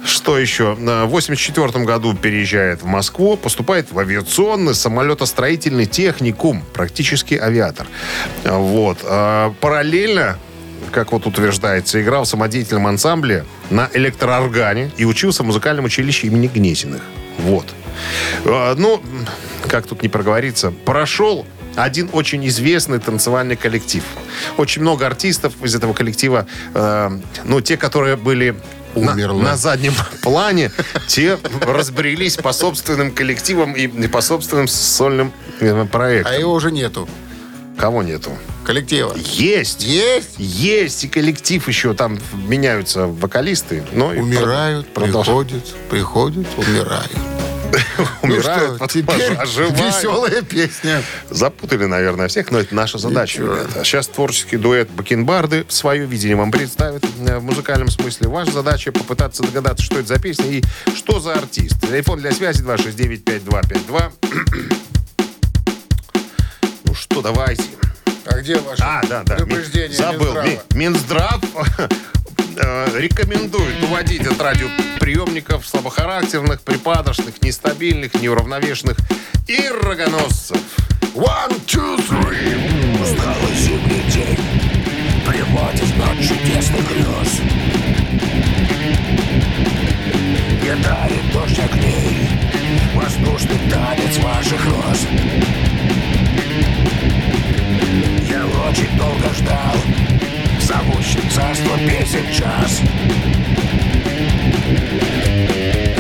Что 0.04 0.38
еще? 0.38 0.74
В 0.74 0.78
1984 0.82 1.84
году 1.84 2.14
переезжает 2.14 2.82
в 2.82 2.86
Москву, 2.86 3.36
поступает 3.36 3.90
в 3.92 3.98
авиационный 3.98 4.74
самолетостроительный 4.74 5.86
техникум, 5.86 6.62
практически 6.72 7.34
авиатор. 7.34 7.86
Вот. 8.44 8.98
Параллельно 9.60 10.38
как 10.90 11.12
вот 11.12 11.26
утверждается, 11.26 12.00
играл 12.00 12.24
в 12.24 12.28
самодеятельном 12.28 12.86
ансамбле 12.86 13.44
на 13.70 13.88
электрооргане 13.92 14.90
и 14.96 15.04
учился 15.04 15.42
в 15.42 15.46
музыкальном 15.46 15.84
училище 15.84 16.26
имени 16.26 16.48
Гнесиных. 16.48 17.02
Вот. 17.38 17.66
А, 18.44 18.74
Ну, 18.74 19.02
как 19.68 19.86
тут 19.86 20.02
не 20.02 20.08
проговориться, 20.08 20.72
прошел 20.84 21.46
один 21.76 22.08
очень 22.12 22.46
известный 22.48 22.98
танцевальный 22.98 23.56
коллектив. 23.56 24.02
Очень 24.56 24.82
много 24.82 25.06
артистов 25.06 25.52
из 25.62 25.74
этого 25.74 25.92
коллектива, 25.92 26.46
э, 26.74 27.10
ну, 27.44 27.60
те, 27.60 27.76
которые 27.76 28.16
были 28.16 28.56
на, 28.94 29.14
на 29.14 29.56
заднем 29.56 29.94
плане, 30.22 30.72
те 31.06 31.38
разбрелись 31.60 32.36
по 32.36 32.52
собственным 32.52 33.12
коллективам 33.12 33.74
и 33.74 34.08
по 34.08 34.20
собственным 34.20 34.66
сольным 34.66 35.32
э, 35.60 35.84
проектам. 35.84 36.32
А 36.32 36.36
его 36.36 36.52
уже 36.52 36.72
нету. 36.72 37.08
Кого 37.78 38.02
нету? 38.02 38.32
Коллектива. 38.64 39.14
Есть! 39.16 39.84
Есть? 39.84 40.34
Есть, 40.36 41.04
и 41.04 41.08
коллектив 41.08 41.66
еще, 41.68 41.94
там 41.94 42.18
меняются 42.48 43.06
вокалисты. 43.06 43.84
Но 43.92 44.08
Умирают, 44.08 44.92
приходят, 44.92 45.64
приходят, 45.88 46.46
умирают. 46.56 47.12
Умирают, 48.22 48.80
ну 48.80 48.86
теперь 48.88 49.32
веселая 49.32 50.42
песня. 50.42 51.04
Запутали, 51.30 51.84
наверное, 51.84 52.26
всех, 52.26 52.50
но 52.50 52.58
это 52.58 52.74
наша 52.74 52.98
задача. 52.98 53.42
Ребята. 53.42 53.84
Сейчас 53.84 54.08
творческий 54.08 54.56
дуэт 54.56 54.90
Бакенбарды 54.90 55.64
свое 55.68 56.06
видение 56.06 56.36
вам 56.36 56.50
представит 56.50 57.04
э, 57.04 57.38
в 57.38 57.44
музыкальном 57.44 57.90
смысле. 57.90 58.28
Ваша 58.28 58.50
задача 58.50 58.90
попытаться 58.90 59.44
догадаться, 59.44 59.84
что 59.84 59.98
это 59.98 60.08
за 60.08 60.18
песня 60.18 60.46
и 60.46 60.62
что 60.96 61.20
за 61.20 61.34
артист. 61.34 61.80
Телефон 61.80 62.18
для 62.18 62.32
связи 62.32 62.64
269-5252. 62.64 64.82
Ну 67.10 67.20
что, 67.20 67.22
давайте. 67.22 67.62
А 68.26 68.38
где 68.38 68.56
ваше 68.58 68.82
А, 68.84 69.00
да, 69.08 69.22
да. 69.24 69.36
предупреждение 69.36 69.96
Забыл. 69.96 70.34
Минздрава? 70.34 70.44
Ми- 70.44 70.60
Минздрав 70.78 71.40
э, 72.56 72.98
рекомендует 72.98 73.82
уводить 73.82 74.26
от 74.26 74.40
радиоприемников 74.40 75.66
слабохарактерных, 75.66 76.60
припадочных, 76.60 77.40
нестабильных, 77.42 78.14
неуравновешенных 78.14 78.96
и 79.46 79.68
рогоносцев. 79.82 80.58
One, 81.14 81.58
two, 81.66 81.98
three. 82.08 83.02
Усталый 83.02 83.54
зимний 83.56 84.02
день 84.12 84.38
Приводит 85.26 85.96
ночь 85.96 86.28
чудесных 86.28 86.86
грез 86.88 87.40
Не 90.62 90.82
дарит 90.82 91.32
дождь 91.32 91.58
огней 91.58 92.28
Воздушный 92.94 93.58
танец 93.70 94.18
ваших 94.18 94.64
роз 94.66 95.06
очень 98.68 98.96
долго 98.98 99.32
ждал. 99.34 99.74
Зовущий 100.60 101.28
царство 101.30 101.78
песен 101.78 102.24
час. 102.32 102.82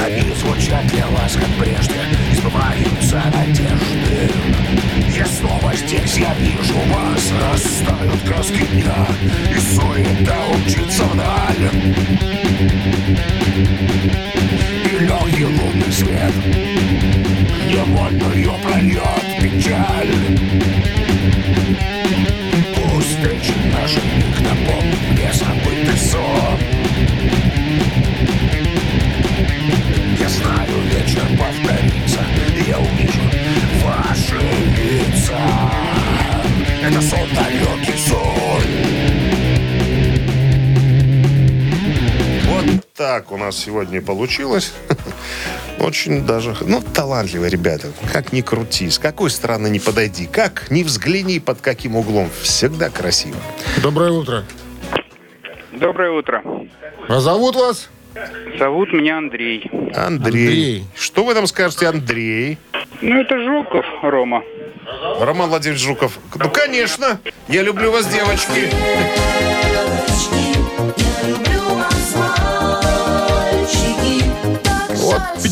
Они 0.04 0.34
звучат 0.34 0.86
для 0.88 1.06
вас, 1.08 1.34
как 1.34 1.48
прежде. 1.58 1.94
Сбываются 2.34 3.22
надежды 3.34 3.87
Я 5.18 5.26
снова 5.26 5.74
здесь, 5.74 6.16
я 6.16 6.32
вижу 6.34 6.74
вас. 6.94 7.32
Растают 7.52 8.22
краски 8.24 8.64
дня 8.66 9.04
И 9.50 9.58
суета 9.58 10.36
умчится 10.54 11.02
вдаль 11.06 11.70
И 14.84 15.04
легкий 15.04 15.44
лунный 15.44 15.92
свет. 15.92 16.32
Невольную 17.68 18.54
прольет 18.62 19.42
печаль. 19.42 20.14
Пусть 22.76 23.08
встречи 23.08 23.54
наших 23.72 24.04
них 24.04 24.40
напомнит 24.40 24.98
мне 25.10 25.32
забытый 25.32 25.98
сон 25.98 26.78
знаю, 30.28 30.80
вечер 30.84 31.22
повторится 31.38 32.20
и 32.56 32.68
Я 32.68 32.78
увижу 32.78 33.20
ваши 33.84 34.36
лица 34.76 35.38
Это 36.82 37.00
сон, 37.00 37.28
далекий 37.34 37.98
сон 37.98 38.62
Вот 42.48 42.86
так 42.94 43.32
у 43.32 43.36
нас 43.36 43.56
сегодня 43.56 44.02
получилось. 44.02 44.74
Очень 45.80 46.26
даже, 46.26 46.56
ну, 46.66 46.82
талантливые 46.82 47.50
ребята. 47.50 47.88
Как 48.12 48.32
ни 48.32 48.40
крути, 48.40 48.90
с 48.90 48.98
какой 48.98 49.30
стороны 49.30 49.68
не 49.68 49.78
подойди, 49.78 50.26
как 50.26 50.70
ни 50.70 50.82
взгляни 50.82 51.38
под 51.38 51.60
каким 51.60 51.94
углом. 51.96 52.28
Всегда 52.42 52.90
красиво. 52.90 53.36
Доброе 53.82 54.10
утро. 54.10 54.44
Доброе 55.72 56.10
утро. 56.10 56.42
А 57.08 57.20
зовут 57.20 57.54
вас? 57.54 57.88
Зовут 58.58 58.92
меня 58.92 59.18
Андрей. 59.18 59.70
Андрей. 59.94 60.46
Андрей. 60.46 60.84
Что 60.96 61.24
вы 61.24 61.34
там 61.34 61.46
скажете, 61.46 61.86
Андрей? 61.88 62.58
Ну, 63.00 63.20
это 63.20 63.38
Жуков, 63.38 63.86
Рома. 64.02 64.42
Роман 65.20 65.48
Владимирович 65.50 65.82
Жуков. 65.82 66.18
Ну, 66.34 66.50
конечно. 66.50 67.20
Я 67.48 67.62
люблю 67.62 67.90
вас, 67.90 68.06
девочки. 68.06 68.70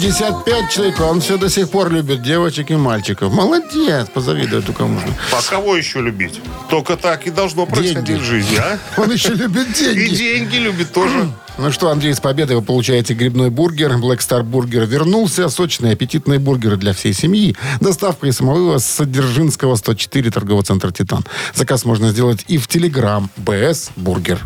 55 0.07 0.71
человек, 0.71 1.01
а 1.01 1.07
он 1.07 1.21
все 1.21 1.37
до 1.37 1.51
сих 1.51 1.69
пор 1.69 1.91
любит 1.91 2.23
девочек 2.23 2.71
и 2.71 2.77
мальчиков. 2.77 3.33
Молодец, 3.33 4.07
позавидовать 4.15 4.65
только 4.65 4.85
можно. 4.85 5.13
А 5.33 5.43
кого 5.51 5.75
еще 5.77 6.01
любить? 6.01 6.41
Только 6.71 6.97
так 6.97 7.27
и 7.27 7.31
должно 7.31 7.67
происходить 7.67 8.05
Деньги. 8.05 8.21
в 8.21 8.25
жизни, 8.25 8.57
а? 8.57 8.79
Он 9.01 9.11
еще 9.11 9.35
любит 9.35 9.67
И 9.71 9.85
деньги. 9.95 10.15
деньги 10.15 10.57
любит 10.59 10.93
тоже. 10.93 11.29
Ну 11.59 11.73
что, 11.73 11.89
Андрей, 11.91 12.13
с 12.13 12.21
победой 12.21 12.57
вы 12.57 12.63
получаете 12.63 13.15
грибной 13.15 13.49
бургер. 13.49 13.93
Black 13.95 14.19
Star 14.19 14.43
Бургер 14.43 14.85
вернулся. 14.85 15.49
Сочные, 15.49 15.95
аппетитные 15.95 16.39
бургеры 16.39 16.77
для 16.77 16.93
всей 16.93 17.15
семьи. 17.15 17.57
Доставка 17.81 18.27
и 18.27 18.33
самовывоз 18.33 18.85
с 18.85 19.03
Дзержинского 19.07 19.77
104 19.77 20.31
торгового 20.31 20.63
центра 20.65 20.91
«Титан». 20.91 21.25
Заказ 21.55 21.87
можно 21.87 22.11
сделать 22.11 22.45
и 22.47 22.59
в 22.59 22.69
Телеграм 22.69 23.31
БС 23.39 23.89
Бургер. 23.97 24.39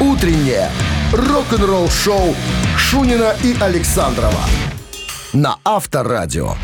Утреннее 0.00 0.70
рок-н-ролл-шоу 1.10 2.36
Шунина 2.76 3.34
и 3.42 3.56
Александрова 3.58 4.42
на 5.32 5.56
Авторадио. 5.64 6.54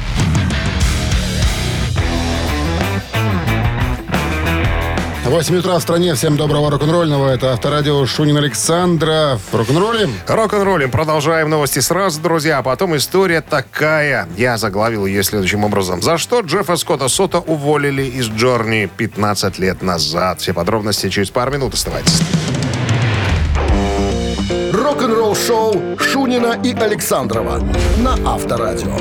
Восемь 5.24 5.56
утра 5.56 5.78
в 5.78 5.80
стране. 5.80 6.14
Всем 6.14 6.36
доброго 6.36 6.70
рок-н-ролльного. 6.70 7.30
Это 7.30 7.54
Авторадио 7.54 8.04
Шунин 8.04 8.36
Александров. 8.36 9.40
Рок-н-роллим? 9.50 10.12
Рок-н-роллим. 10.26 10.90
Продолжаем 10.90 11.48
новости 11.48 11.78
сразу, 11.78 12.20
друзья. 12.20 12.58
А 12.58 12.62
потом 12.62 12.94
история 12.96 13.40
такая. 13.40 14.28
Я 14.36 14.58
заглавил 14.58 15.06
ее 15.06 15.22
следующим 15.22 15.64
образом. 15.64 16.02
За 16.02 16.18
что 16.18 16.40
Джеффа 16.40 16.76
Скотта 16.76 17.08
Сота 17.08 17.38
уволили 17.38 18.02
из 18.02 18.28
Джорни 18.28 18.90
15 18.94 19.58
лет 19.58 19.80
назад? 19.80 20.40
Все 20.42 20.52
подробности 20.52 21.08
через 21.08 21.30
пару 21.30 21.50
минут. 21.50 21.72
Оставайтесь. 21.72 22.20
Рок-н-ролл-шоу 24.92 25.99
Шунина 25.99 26.61
и 26.62 26.75
Александрова 26.75 27.66
на 27.96 28.12
Авторадио. 28.30 28.94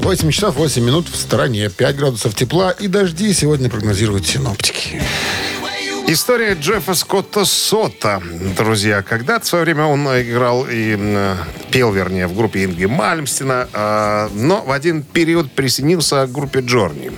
8 0.00 0.30
часов 0.32 0.56
8 0.56 0.82
минут 0.82 1.06
в 1.06 1.14
стороне. 1.14 1.70
5 1.70 1.96
градусов 1.96 2.34
тепла 2.34 2.72
и 2.72 2.88
дожди 2.88 3.32
сегодня 3.32 3.70
прогнозируют 3.70 4.26
синоптики. 4.26 5.00
История 6.08 6.54
Джеффа 6.54 6.94
Скотта 6.94 7.44
Сота, 7.44 8.20
друзья. 8.56 9.02
Когда-то 9.02 9.44
в 9.44 9.48
свое 9.48 9.64
время 9.64 9.84
он 9.84 10.04
играл 10.08 10.66
и 10.68 10.98
пел, 11.70 11.92
вернее, 11.92 12.26
в 12.26 12.34
группе 12.34 12.64
Инги 12.64 12.86
Мальмстина, 12.86 13.68
а, 13.72 14.28
но 14.34 14.60
в 14.62 14.72
один 14.72 15.04
период 15.04 15.52
присоединился 15.52 16.26
к 16.26 16.32
группе 16.32 16.58
Джорни. 16.58 17.12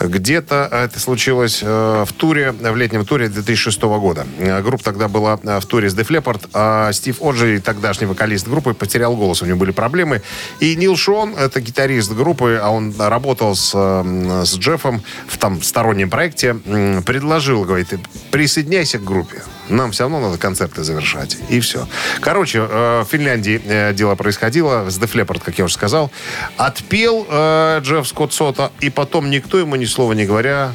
Где-то 0.00 0.68
это 0.70 1.00
случилось 1.00 1.60
э, 1.62 2.04
в 2.06 2.12
туре, 2.12 2.52
в 2.52 2.76
летнем 2.76 3.04
туре 3.04 3.28
2006 3.28 3.82
года. 3.82 4.26
Э, 4.38 4.62
Группа 4.62 4.84
тогда 4.84 5.08
была 5.08 5.38
э, 5.42 5.60
в 5.60 5.66
туре 5.66 5.88
с 5.88 5.94
Def 5.94 6.08
Leppard, 6.08 6.48
а 6.52 6.92
Стив 6.92 7.22
Оджери, 7.22 7.58
тогдашний 7.58 8.06
вокалист 8.06 8.48
группы, 8.48 8.74
потерял 8.74 9.16
голос, 9.16 9.42
у 9.42 9.46
него 9.46 9.58
были 9.58 9.70
проблемы. 9.70 10.22
И 10.60 10.76
Нил 10.76 10.96
Шон, 10.96 11.34
это 11.36 11.60
гитарист 11.60 12.12
группы, 12.12 12.60
а 12.62 12.70
он 12.70 12.94
работал 12.98 13.54
с, 13.54 13.70
с 13.72 14.58
Джеффом 14.58 15.02
в 15.26 15.38
там 15.38 15.62
стороннем 15.62 16.10
проекте, 16.10 16.54
предложил, 16.54 17.64
говорит, 17.64 17.88
присоединяйся 18.30 18.98
к 18.98 19.04
группе. 19.04 19.42
Нам 19.68 19.92
все 19.92 20.04
равно 20.04 20.20
надо 20.20 20.38
концерты 20.38 20.82
завершать. 20.82 21.36
И 21.48 21.60
все. 21.60 21.88
Короче, 22.20 22.58
э, 22.58 23.02
в 23.02 23.08
Финляндии 23.10 23.60
э, 23.64 23.92
дело 23.94 24.14
происходило. 24.14 24.88
С 24.90 24.98
Leppard, 24.98 25.42
как 25.44 25.58
я 25.58 25.64
уже 25.64 25.74
сказал. 25.74 26.10
Отпел 26.56 27.26
э, 27.28 27.80
Джефф 27.82 28.06
Скотт 28.06 28.32
Сота. 28.32 28.72
И 28.80 28.90
потом 28.90 29.30
никто 29.30 29.58
ему 29.58 29.76
ни 29.76 29.84
слова 29.84 30.12
не 30.12 30.26
говоря 30.26 30.72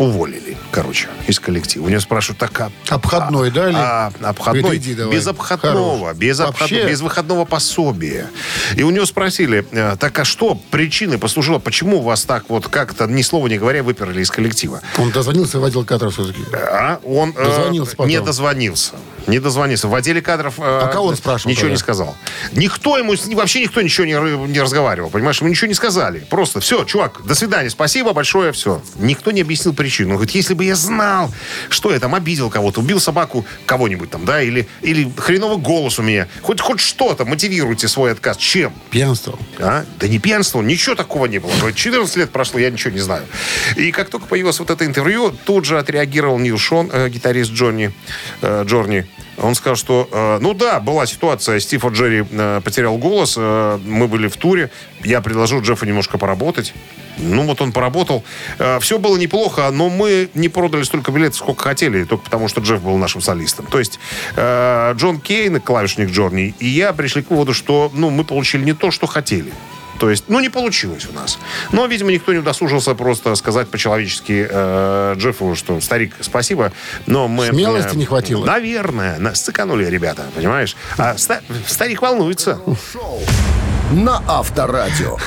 уволили, 0.00 0.49
короче, 0.70 1.08
из 1.26 1.38
коллектива. 1.40 1.86
У 1.86 1.88
него 1.88 2.00
спрашивают, 2.00 2.38
так 2.38 2.58
а... 2.60 2.70
Обходной 2.88 3.50
дали? 3.50 3.74
А, 3.76 4.12
обходной? 4.22 4.76
Иди 4.76 4.94
давай. 4.94 5.14
без 5.16 5.26
обходного, 5.26 5.98
Хорош. 6.06 6.16
без, 6.16 6.40
обход- 6.40 6.60
Вообще? 6.60 6.86
без 6.88 7.00
выходного 7.00 7.44
пособия. 7.44 8.28
И 8.76 8.82
у 8.82 8.90
него 8.90 9.06
спросили, 9.06 9.66
э, 9.72 9.96
так 9.98 10.18
а 10.18 10.24
что 10.24 10.54
причиной 10.70 11.18
послужило, 11.18 11.58
почему 11.58 12.00
вас 12.00 12.24
так 12.24 12.44
вот 12.48 12.68
как-то, 12.68 13.06
ни 13.06 13.22
слова 13.22 13.46
не 13.48 13.58
говоря, 13.58 13.82
выперли 13.82 14.22
из 14.22 14.30
коллектива? 14.30 14.80
Он 14.98 15.10
дозвонился 15.10 15.58
в 15.58 15.64
отдел 15.64 15.84
кадров 15.84 16.14
все-таки. 16.14 16.42
А 16.54 17.00
он 17.04 17.30
э, 17.36 17.44
Дозвонился 17.44 17.92
потом. 17.96 18.08
не 18.08 18.20
дозвонился. 18.20 18.92
Не 19.30 19.38
дозвонился. 19.38 19.88
В 19.88 19.94
отделе 19.94 20.20
кадров 20.20 20.54
э, 20.58 20.62
А 20.62 20.88
кого 20.88 21.06
он 21.06 21.16
спрашивал 21.16 21.50
ничего 21.50 21.62
тогда? 21.62 21.74
не 21.74 21.78
сказал. 21.78 22.16
Никто 22.52 22.98
ему, 22.98 23.14
вообще 23.34 23.62
никто 23.62 23.80
ничего 23.80 24.06
не, 24.06 24.48
не 24.48 24.60
разговаривал. 24.60 25.08
Понимаешь, 25.08 25.40
ему 25.40 25.50
ничего 25.50 25.68
не 25.68 25.74
сказали. 25.74 26.26
Просто 26.28 26.60
все, 26.60 26.84
чувак, 26.84 27.24
до 27.24 27.34
свидания, 27.34 27.70
спасибо 27.70 28.12
большое, 28.12 28.52
все. 28.52 28.82
Никто 28.96 29.30
не 29.30 29.42
объяснил 29.42 29.72
причину. 29.72 30.10
Он 30.10 30.16
говорит, 30.16 30.34
если 30.34 30.54
бы 30.54 30.64
я 30.64 30.74
знал, 30.74 31.32
что 31.68 31.92
я 31.92 32.00
там 32.00 32.14
обидел 32.14 32.50
кого-то, 32.50 32.80
убил 32.80 32.98
собаку 33.00 33.46
кого-нибудь 33.66 34.10
там, 34.10 34.24
да, 34.24 34.42
или, 34.42 34.66
или 34.82 35.10
хреновый 35.16 35.58
голос 35.58 35.98
у 35.98 36.02
меня, 36.02 36.26
хоть, 36.42 36.60
хоть 36.60 36.80
что-то, 36.80 37.24
мотивируйте 37.24 37.86
свой 37.86 38.12
отказ. 38.12 38.36
Чем? 38.36 38.72
Пьянство. 38.90 39.38
А? 39.58 39.84
Да 39.98 40.08
не 40.08 40.18
пьянство, 40.18 40.60
ничего 40.60 40.96
такого 40.96 41.26
не 41.26 41.38
было. 41.38 41.52
Говорит, 41.58 41.76
14 41.76 42.16
лет 42.16 42.30
прошло, 42.30 42.58
я 42.58 42.70
ничего 42.70 42.92
не 42.92 43.00
знаю. 43.00 43.24
И 43.76 43.92
как 43.92 44.08
только 44.08 44.26
появилось 44.26 44.58
вот 44.58 44.70
это 44.70 44.84
интервью, 44.84 45.32
тут 45.44 45.64
же 45.64 45.78
отреагировал 45.78 46.38
Нил 46.38 46.58
Шон, 46.58 46.90
э, 46.92 47.08
гитарист 47.08 47.52
Джонни, 47.52 47.92
э, 48.42 48.64
Джорни. 48.66 49.06
Он 49.40 49.54
сказал, 49.54 49.76
что, 49.76 50.08
э, 50.10 50.38
ну 50.40 50.54
да, 50.54 50.80
была 50.80 51.06
ситуация, 51.06 51.60
Стив 51.60 51.84
Джерри 51.86 52.26
э, 52.30 52.60
потерял 52.62 52.98
голос, 52.98 53.36
э, 53.38 53.78
мы 53.84 54.06
были 54.06 54.28
в 54.28 54.36
туре, 54.36 54.70
я 55.02 55.20
предложил 55.20 55.60
Джеффу 55.60 55.86
немножко 55.86 56.18
поработать. 56.18 56.74
Ну, 57.18 57.44
вот 57.44 57.60
он 57.60 57.72
поработал. 57.72 58.24
все 58.80 58.98
было 58.98 59.18
неплохо, 59.18 59.70
но 59.70 59.90
мы 59.90 60.30
не 60.32 60.48
продали 60.48 60.84
столько 60.84 61.12
билетов, 61.12 61.36
сколько 61.36 61.64
хотели, 61.64 62.04
только 62.04 62.24
потому, 62.24 62.48
что 62.48 62.62
Джефф 62.62 62.80
был 62.82 62.96
нашим 62.96 63.20
солистом. 63.20 63.66
То 63.66 63.78
есть 63.78 63.98
э, 64.36 64.94
Джон 64.96 65.20
Кейн, 65.20 65.60
клавишник 65.60 66.10
Джорни, 66.10 66.54
и 66.58 66.66
я 66.66 66.92
пришли 66.92 67.22
к 67.22 67.30
выводу, 67.30 67.52
что 67.52 67.90
ну, 67.92 68.10
мы 68.10 68.24
получили 68.24 68.64
не 68.64 68.72
то, 68.72 68.90
что 68.90 69.06
хотели. 69.06 69.52
То 70.00 70.08
есть, 70.08 70.24
ну, 70.28 70.40
не 70.40 70.48
получилось 70.48 71.06
у 71.10 71.12
нас. 71.12 71.38
Но, 71.72 71.84
видимо, 71.84 72.10
никто 72.10 72.32
не 72.32 72.38
удосужился 72.38 72.94
просто 72.94 73.34
сказать 73.34 73.68
по-человечески 73.68 74.48
э, 74.50 75.14
Джеффу, 75.18 75.54
что, 75.54 75.78
старик, 75.82 76.14
спасибо, 76.20 76.72
но 77.06 77.28
мы... 77.28 77.48
Смелости 77.48 77.96
не 77.96 78.06
хватило. 78.06 78.46
Наверное. 78.46 79.18
Нас 79.18 79.42
сэканули 79.44 79.84
ребята, 79.84 80.24
понимаешь? 80.34 80.74
А 80.96 81.18
ста- 81.18 81.42
старик 81.66 82.00
волнуется. 82.00 82.58
На 83.92 84.22
Авторадио. 84.26 85.18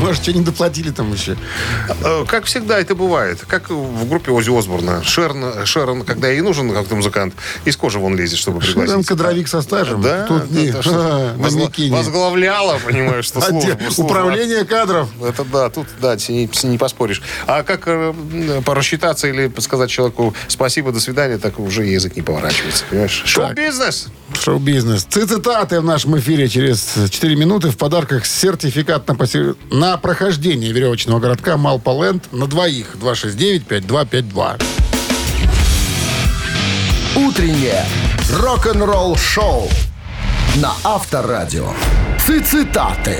Может, 0.06 0.22
что 0.22 0.32
не 0.32 0.40
доплатили 0.40 0.90
там 0.90 1.12
еще. 1.12 1.36
Э, 2.02 2.24
Как 2.26 2.44
всегда 2.44 2.78
это 2.78 2.94
бывает. 2.94 3.40
Как 3.46 3.70
в 3.70 4.08
группе 4.08 4.30
Ози 4.32 4.50
Осборна. 4.56 5.02
Шерон, 5.04 5.66
Шерон, 5.66 6.02
когда 6.04 6.28
ей 6.28 6.40
нужен 6.40 6.72
как-то 6.72 6.96
музыкант, 6.96 7.34
из 7.64 7.76
кожи 7.76 7.98
вон 7.98 8.16
лезет, 8.16 8.38
чтобы 8.38 8.60
пригласить. 8.60 8.92
Там 8.92 9.04
кадровик 9.04 9.48
со 9.48 9.62
стажем. 9.62 10.02
Да, 10.02 10.26
Тут 10.26 10.50
не, 10.50 10.70
на 10.72 10.78
возгла- 11.36 11.90
возглавляла, 11.90 12.78
понимаешь, 12.84 13.26
что 13.26 13.40
служба. 13.40 13.78
Управление 13.98 14.64
кадров. 14.64 15.08
Это 15.22 15.44
да, 15.44 15.70
тут 15.70 15.86
да, 16.00 16.16
не 16.28 16.78
поспоришь. 16.78 17.22
А 17.46 17.62
как 17.62 17.82
э, 17.86 18.12
порасчитаться 18.64 19.28
или 19.28 19.52
сказать 19.60 19.90
человеку 19.90 20.34
спасибо, 20.48 20.92
до 20.92 21.00
свидания, 21.00 21.38
так 21.38 21.58
уже 21.58 21.84
язык 21.84 22.16
не 22.16 22.22
поворачивается, 22.22 22.84
понимаешь? 22.88 23.22
Шоу-бизнес! 23.24 24.08
Шоу-бизнес. 24.38 25.04
Цитаты 25.04 25.80
в 25.80 25.84
нашем 25.84 26.18
эфире 26.18 26.48
через 26.48 26.94
4 27.10 27.36
минуты. 27.36 27.70
В 27.70 27.76
подарках 27.76 28.26
сертификат 28.26 29.04
на, 29.70 29.89
на 29.90 29.96
прохождение 29.98 30.70
веревочного 30.70 31.18
городка 31.18 31.56
Малполенд 31.56 32.32
на 32.32 32.46
двоих. 32.46 32.94
269-5252. 32.94 34.62
Утреннее 37.16 37.84
рок-н-ролл-шоу 38.32 39.68
на 40.62 40.72
Авторадио. 40.84 41.72
Цитаты. 42.24 43.18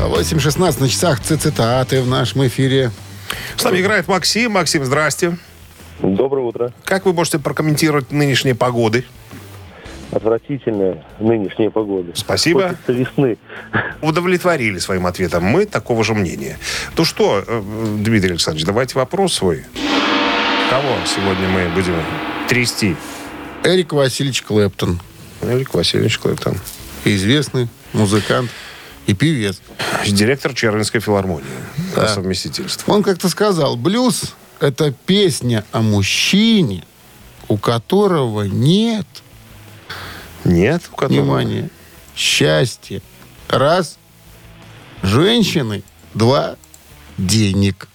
8.16 0.00 0.80
на 0.80 0.88
часах 0.90 1.20
цитаты 1.20 2.02
в 2.02 2.06
нашем 2.06 2.46
эфире. 2.46 2.90
С 3.56 3.64
нами 3.64 3.80
играет 3.80 4.06
Максим. 4.06 4.52
Максим, 4.52 4.84
здрасте. 4.84 5.38
Доброе 6.00 6.44
утро. 6.44 6.74
Как 6.84 7.06
вы 7.06 7.14
можете 7.14 7.38
прокомментировать 7.38 8.12
нынешние 8.12 8.54
погоды? 8.54 9.06
Отвратительная 10.10 11.04
нынешняя 11.18 11.70
погода. 11.70 12.12
Спасибо. 12.14 12.68
Хочется 12.68 12.92
весны. 12.92 13.38
Удовлетворили 14.00 14.78
своим 14.78 15.06
ответом. 15.06 15.44
Мы 15.44 15.66
такого 15.66 16.04
же 16.04 16.14
мнения. 16.14 16.58
То 16.94 17.04
что, 17.04 17.42
э, 17.46 17.62
Дмитрий 17.98 18.30
Александрович, 18.30 18.64
давайте 18.64 18.98
вопрос 18.98 19.34
свой. 19.34 19.64
Кого 20.70 20.94
сегодня 21.06 21.48
мы 21.48 21.68
будем 21.74 21.94
трясти? 22.48 22.96
Эрик 23.64 23.92
Васильевич 23.92 24.42
Клэптон. 24.42 25.00
Эрик 25.42 25.74
Васильевич 25.74 26.18
Клэптон. 26.18 26.56
Известный 27.04 27.68
музыкант 27.92 28.50
и 29.06 29.14
певец. 29.14 29.60
Директор 30.06 30.54
Червинской 30.54 31.00
филармонии. 31.00 31.46
По 31.94 32.06
совместительству. 32.06 32.92
Он 32.92 33.02
как-то 33.02 33.28
сказал, 33.28 33.76
блюз– 33.76 34.34
это 34.60 34.92
песня 35.06 35.64
о 35.72 35.80
мужчине, 35.80 36.84
у 37.48 37.56
которого 37.56 38.42
нет, 38.42 39.06
Нет? 40.44 40.82
у 40.92 40.96
которого? 40.96 41.22
внимания, 41.22 41.70
счастья. 42.16 43.00
Раз. 43.48 43.98
Женщины. 45.02 45.82
Два. 46.14 46.56
Денег. 47.18 47.88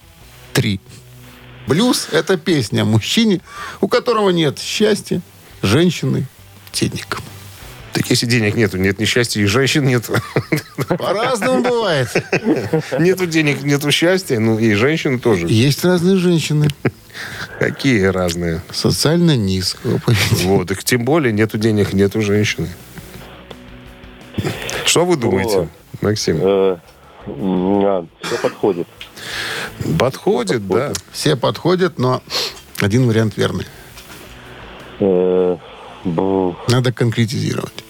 Три. 0.52 0.80
Блюз– 1.66 2.08
это 2.12 2.36
песня 2.36 2.82
о 2.82 2.84
мужчине, 2.84 3.40
у 3.80 3.88
которого 3.88 4.30
нет 4.30 4.58
счастья, 4.58 5.20
женщины, 5.62 6.26
денег. 6.72 7.18
Так 7.92 8.08
если 8.08 8.26
денег 8.26 8.54
нету, 8.54 8.76
нет 8.76 8.98
несчастья, 8.98 9.40
и 9.40 9.44
женщин 9.44 9.84
нету. 9.84 10.14
По-разному 10.88 11.62
бывает. 11.62 12.08
Нету 12.98 13.26
денег, 13.26 13.62
нету 13.62 13.90
счастья, 13.90 14.38
ну 14.38 14.58
и 14.58 14.74
женщины 14.74 15.18
тоже. 15.18 15.46
Есть 15.48 15.84
разные 15.84 16.16
женщины 16.16 16.68
Какие 17.58 18.04
разные. 18.04 18.62
социально 18.72 19.36
низкого 19.36 19.98
поведения. 19.98 20.56
Вот, 20.56 20.70
их 20.70 20.84
тем 20.84 21.04
более 21.04 21.32
нету 21.32 21.58
денег, 21.58 21.92
нету 21.92 22.20
женщины. 22.22 22.68
Что 24.84 25.04
вы 25.04 25.16
думаете, 25.16 25.68
Максим? 26.00 26.38
Э, 26.40 26.78
все 28.22 28.38
подходит. 28.42 28.88
Подходит, 29.98 30.66
да. 30.66 30.92
Все 31.12 31.36
подходят, 31.36 31.98
но 31.98 32.22
один 32.80 33.06
вариант 33.06 33.36
верный. 33.36 33.66
Э, 35.00 35.56
бу. 36.04 36.56
Надо 36.68 36.92
конкретизировать. 36.92 37.84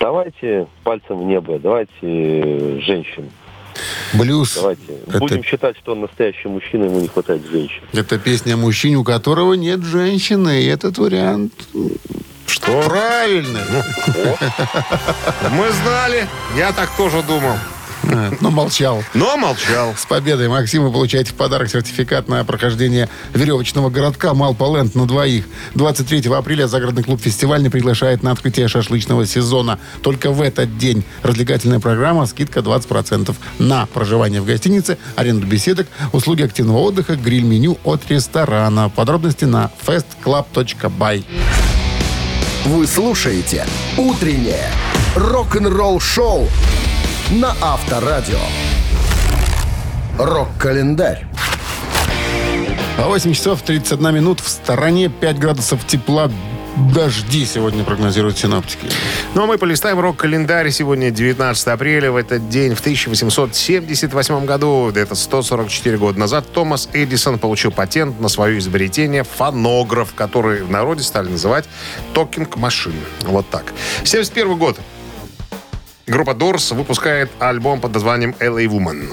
Давайте 0.00 0.66
пальцем 0.82 1.20
в 1.20 1.24
небо, 1.24 1.58
давайте 1.58 1.90
э, 2.02 2.80
женщин. 2.80 3.30
Блюз 4.12 4.54
Давайте. 4.54 4.82
Это- 5.06 5.18
Будем 5.18 5.42
считать, 5.44 5.76
что 5.78 5.92
он 5.92 6.00
настоящий 6.02 6.48
мужчина, 6.48 6.84
ему 6.84 7.00
не 7.00 7.08
хватает 7.08 7.42
женщин.– 7.50 7.82
это 7.92 8.18
песня 8.18 8.54
о 8.54 8.56
мужчине, 8.56 8.96
у 8.96 9.04
которого 9.04 9.54
нет 9.54 9.82
женщины. 9.82 10.62
И 10.62 10.66
этот 10.66 10.98
вариант 10.98 11.52
Что? 12.46 12.82
правильный. 12.82 13.60
Мы 15.52 15.70
знали. 15.82 16.26
Я 16.56 16.72
так 16.72 16.90
тоже 16.96 17.22
думал. 17.22 17.56
А, 18.12 18.32
Но 18.40 18.50
молчал. 18.50 19.02
Но 19.14 19.36
молчал. 19.36 19.94
С 19.96 20.06
победой, 20.06 20.48
Максим, 20.48 20.84
вы 20.84 20.92
получаете 20.92 21.30
в 21.30 21.34
подарок 21.34 21.70
сертификат 21.70 22.28
на 22.28 22.44
прохождение 22.44 23.08
веревочного 23.32 23.90
городка 23.90 24.34
Малполенд 24.34 24.94
на 24.94 25.06
двоих. 25.06 25.44
23 25.74 26.30
апреля 26.32 26.66
загородный 26.66 27.02
клуб 27.02 27.20
«Фестивальный» 27.20 27.70
приглашает 27.70 28.22
на 28.22 28.32
открытие 28.32 28.68
шашлычного 28.68 29.26
сезона. 29.26 29.78
Только 30.02 30.30
в 30.30 30.42
этот 30.42 30.76
день 30.78 31.04
развлекательная 31.22 31.80
программа, 31.80 32.26
скидка 32.26 32.60
20% 32.60 33.34
на 33.58 33.86
проживание 33.86 34.40
в 34.40 34.46
гостинице, 34.46 34.98
аренду 35.16 35.46
беседок, 35.46 35.86
услуги 36.12 36.42
активного 36.42 36.78
отдыха, 36.78 37.16
гриль-меню 37.16 37.78
от 37.84 38.08
ресторана. 38.10 38.88
Подробности 38.88 39.44
на 39.44 39.70
festclub.by. 39.86 41.24
Вы 42.66 42.86
слушаете 42.86 43.66
«Утреннее 43.98 44.70
рок-н-ролл-шоу» 45.14 46.48
на 47.30 47.54
Авторадио. 47.60 48.38
Рок-календарь. 50.18 51.26
А 52.98 53.08
8 53.08 53.32
часов 53.32 53.62
31 53.62 54.14
минут 54.14 54.40
в 54.40 54.48
стороне 54.48 55.08
5 55.08 55.38
градусов 55.38 55.86
тепла 55.86 56.30
дожди 56.92 57.46
сегодня 57.46 57.82
прогнозируют 57.84 58.38
синоптики. 58.38 58.88
Ну 59.34 59.44
а 59.44 59.46
мы 59.46 59.58
полистаем 59.58 59.98
рок-календарь. 60.00 60.70
Сегодня 60.70 61.10
19 61.10 61.66
апреля. 61.68 62.12
В 62.12 62.16
этот 62.16 62.48
день, 62.48 62.74
в 62.74 62.80
1878 62.80 64.44
году, 64.44 64.90
это 64.94 65.14
144 65.14 65.96
года 65.96 66.18
назад, 66.18 66.52
Томас 66.52 66.88
Эдисон 66.92 67.38
получил 67.38 67.70
патент 67.70 68.20
на 68.20 68.28
свое 68.28 68.58
изобретение 68.58 69.24
фонограф, 69.24 70.14
который 70.14 70.62
в 70.62 70.70
народе 70.70 71.02
стали 71.02 71.28
называть 71.28 71.64
токинг-машин. 72.12 72.94
Вот 73.22 73.48
так. 73.48 73.72
71 74.04 74.58
год. 74.58 74.78
Группа 76.06 76.32
Doors 76.32 76.74
выпускает 76.74 77.30
альбом 77.38 77.80
под 77.80 77.94
названием 77.94 78.34
LA 78.38 78.66
Woman. 78.66 79.08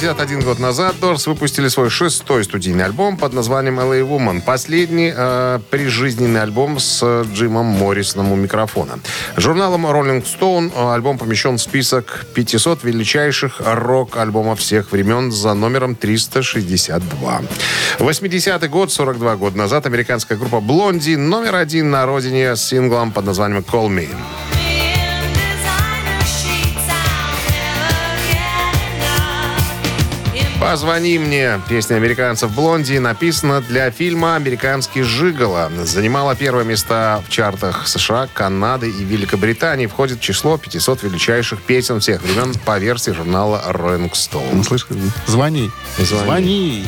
51 0.00 0.42
год 0.42 0.60
назад 0.60 0.94
Doors 1.00 1.28
выпустили 1.28 1.66
свой 1.66 1.90
шестой 1.90 2.44
студийный 2.44 2.84
альбом 2.84 3.16
под 3.16 3.32
названием 3.32 3.80
LA 3.80 4.08
Woman. 4.08 4.42
Последний 4.42 5.12
э, 5.12 5.58
прижизненный 5.70 6.40
альбом 6.40 6.78
с 6.78 7.24
Джимом 7.32 7.66
Моррисоном 7.66 8.30
у 8.30 8.36
микрофона. 8.36 9.00
Журналом 9.36 9.86
Rolling 9.86 10.24
Stone 10.24 10.94
альбом 10.94 11.18
помещен 11.18 11.56
в 11.56 11.60
список 11.60 12.26
500 12.32 12.84
величайших 12.84 13.60
рок-альбомов 13.64 14.60
всех 14.60 14.92
времен 14.92 15.32
за 15.32 15.54
номером 15.54 15.96
362. 15.96 17.42
80-й 17.98 18.68
год, 18.68 18.92
42 18.92 19.36
года 19.36 19.58
назад, 19.58 19.86
американская 19.86 20.38
группа 20.38 20.60
Блонди 20.60 21.16
номер 21.16 21.56
один 21.56 21.90
на 21.90 22.06
родине 22.06 22.54
с 22.54 22.62
синглом 22.62 23.10
под 23.10 23.24
названием 23.24 23.64
Call 23.68 23.88
Me. 23.88 24.08
«Позвони 30.60 31.18
мне». 31.18 31.60
Песня 31.68 31.96
американцев 31.96 32.50
«Блонди» 32.52 32.98
написана 32.98 33.60
для 33.60 33.92
фильма 33.92 34.34
«Американский 34.34 35.02
жиголо». 35.02 35.70
Занимала 35.84 36.34
первые 36.34 36.64
места 36.66 37.22
в 37.24 37.30
чартах 37.30 37.86
США, 37.86 38.28
Канады 38.34 38.90
и 38.90 39.04
Великобритании. 39.04 39.86
Входит 39.86 40.18
в 40.18 40.20
число 40.20 40.58
500 40.58 41.04
величайших 41.04 41.62
песен 41.62 42.00
всех 42.00 42.22
времен 42.22 42.54
по 42.64 42.76
версии 42.78 43.12
журнала 43.12 43.62
Rolling 43.68 44.10
Stone. 44.10 44.64
Слышь, 44.64 44.86
звони. 45.26 45.70
Звони. 45.98 46.24
Звони. 46.24 46.86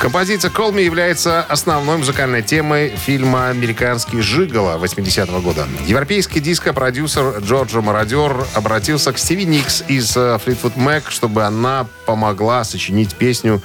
Композиция 0.00 0.50
«Call 0.50 0.72
Me» 0.72 0.84
является 0.84 1.42
основной 1.42 1.96
музыкальной 1.96 2.42
темой 2.42 2.88
фильма 2.88 3.50
«Американский 3.50 4.20
жиголо» 4.20 4.76
80-го 4.82 5.40
года. 5.40 5.66
Европейский 5.86 6.40
диско-продюсер 6.40 7.38
Джорджо 7.38 7.80
Мародер 7.80 8.44
обратился 8.54 9.12
к 9.12 9.18
Стиви 9.18 9.44
Никс 9.44 9.84
из 9.86 10.16
э, 10.16 10.38
Fleetwood 10.44 10.76
Mac, 10.76 11.04
чтобы 11.08 11.44
она 11.44 11.86
помогла 12.04 12.64
сочинить 12.64 13.14
песню 13.14 13.62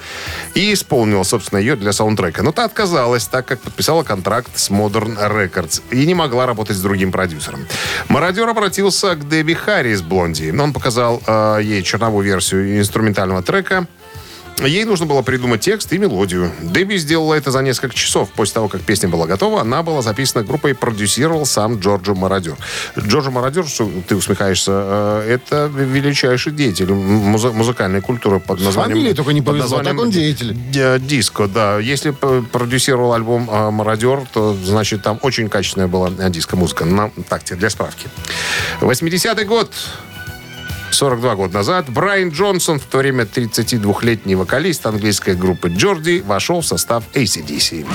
и 0.54 0.72
исполнила, 0.72 1.24
собственно, 1.24 1.58
ее 1.58 1.74
для 1.74 1.92
саундтрека. 1.92 2.42
Но 2.42 2.52
та 2.52 2.64
отказалась, 2.64 3.26
так 3.26 3.46
как 3.46 3.60
подписала 3.60 4.04
контракт 4.04 4.50
с 4.54 4.70
Modern 4.70 5.18
Records 5.18 5.82
и 5.90 6.06
не 6.06 6.14
могла 6.14 6.46
работать 6.46 6.76
с 6.76 6.80
другим 6.80 7.10
продюсером. 7.10 7.66
Мародер 8.08 8.48
обратился 8.48 9.16
к 9.16 9.28
Дебби 9.28 9.54
Харри 9.54 9.90
из 9.90 10.02
«Блонди». 10.02 10.54
Он 10.56 10.72
показал 10.72 11.20
э, 11.26 11.60
ей 11.62 11.82
черновую 11.82 12.24
версию 12.24 12.78
инструментального 12.78 13.42
трека, 13.42 13.86
Ей 14.64 14.84
нужно 14.84 15.06
было 15.06 15.22
придумать 15.22 15.60
текст 15.60 15.92
и 15.92 15.98
мелодию. 15.98 16.50
Дебби 16.60 16.96
сделала 16.96 17.34
это 17.34 17.50
за 17.52 17.60
несколько 17.62 17.94
часов. 17.94 18.28
После 18.30 18.54
того, 18.54 18.68
как 18.68 18.80
песня 18.80 19.08
была 19.08 19.26
готова, 19.26 19.60
она 19.60 19.82
была 19.84 20.02
записана 20.02 20.44
группой 20.44 20.72
и 20.72 20.74
продюсировал 20.74 21.46
сам 21.46 21.78
Джорджо 21.78 22.14
Мародер. 22.14 22.56
Джорджо 22.98 23.30
Мародер, 23.30 23.66
что 23.68 23.88
ты 24.08 24.16
усмехаешься, 24.16 24.72
э, 24.74 25.34
это 25.34 25.70
величайший 25.72 26.52
деятель 26.52 26.90
музы- 26.90 27.52
музыкальной 27.52 28.00
культуры 28.00 28.40
под 28.40 28.60
названием... 28.60 28.94
фамилией 28.96 29.14
только 29.14 29.32
не 29.32 29.42
повезло, 29.42 29.80
так 29.82 29.98
он 29.98 30.10
деятель. 30.10 30.52
Д- 30.54 30.98
Диско, 30.98 31.46
да. 31.46 31.78
Если 31.78 32.10
продюсировал 32.10 33.12
альбом 33.12 33.48
э, 33.48 33.70
Мародер, 33.70 34.26
то, 34.32 34.56
значит, 34.64 35.02
там 35.02 35.20
очень 35.22 35.48
качественная 35.48 35.86
была 35.88 36.10
э, 36.18 36.30
диско-музыка. 36.30 36.84
На, 36.84 37.10
так, 37.28 37.44
тебе 37.44 37.58
для 37.60 37.70
справки. 37.70 38.08
80-й 38.80 39.44
год. 39.44 39.72
42 40.90 41.34
года 41.34 41.54
назад 41.54 41.88
Брайан 41.90 42.30
Джонсон, 42.30 42.78
в 42.78 42.84
то 42.84 42.98
время 42.98 43.24
32-летний 43.24 44.34
вокалист 44.34 44.86
английской 44.86 45.34
группы 45.34 45.68
Джорди, 45.68 46.22
вошел 46.26 46.60
в 46.60 46.66
состав 46.66 47.04
ACDC. 47.14 47.86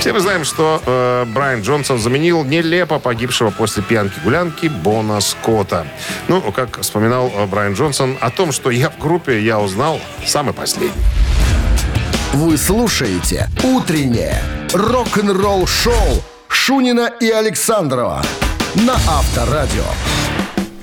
Все 0.00 0.12
мы 0.12 0.20
знаем, 0.20 0.44
что 0.44 0.80
э, 0.86 1.24
Брайан 1.34 1.60
Джонсон 1.60 1.98
заменил 1.98 2.44
нелепо 2.44 2.98
погибшего 2.98 3.50
после 3.50 3.82
пьянки-гулянки 3.82 4.68
Бона 4.68 5.20
Скотта. 5.20 5.86
Ну, 6.28 6.40
как 6.52 6.80
вспоминал 6.80 7.30
э, 7.34 7.46
Брайан 7.46 7.74
Джонсон, 7.74 8.16
о 8.20 8.30
том, 8.30 8.52
что 8.52 8.70
я 8.70 8.90
в 8.90 8.98
группе, 8.98 9.42
я 9.42 9.58
узнал 9.58 10.00
самый 10.24 10.54
последний. 10.54 11.02
Вы 12.32 12.56
слушаете 12.56 13.48
«Утреннее 13.64 14.40
рок-н-ролл-шоу» 14.72 16.22
Шунина 16.48 17.12
и 17.20 17.30
Александрова 17.30 18.22
на 18.74 18.94
Авторадио. 18.94 19.84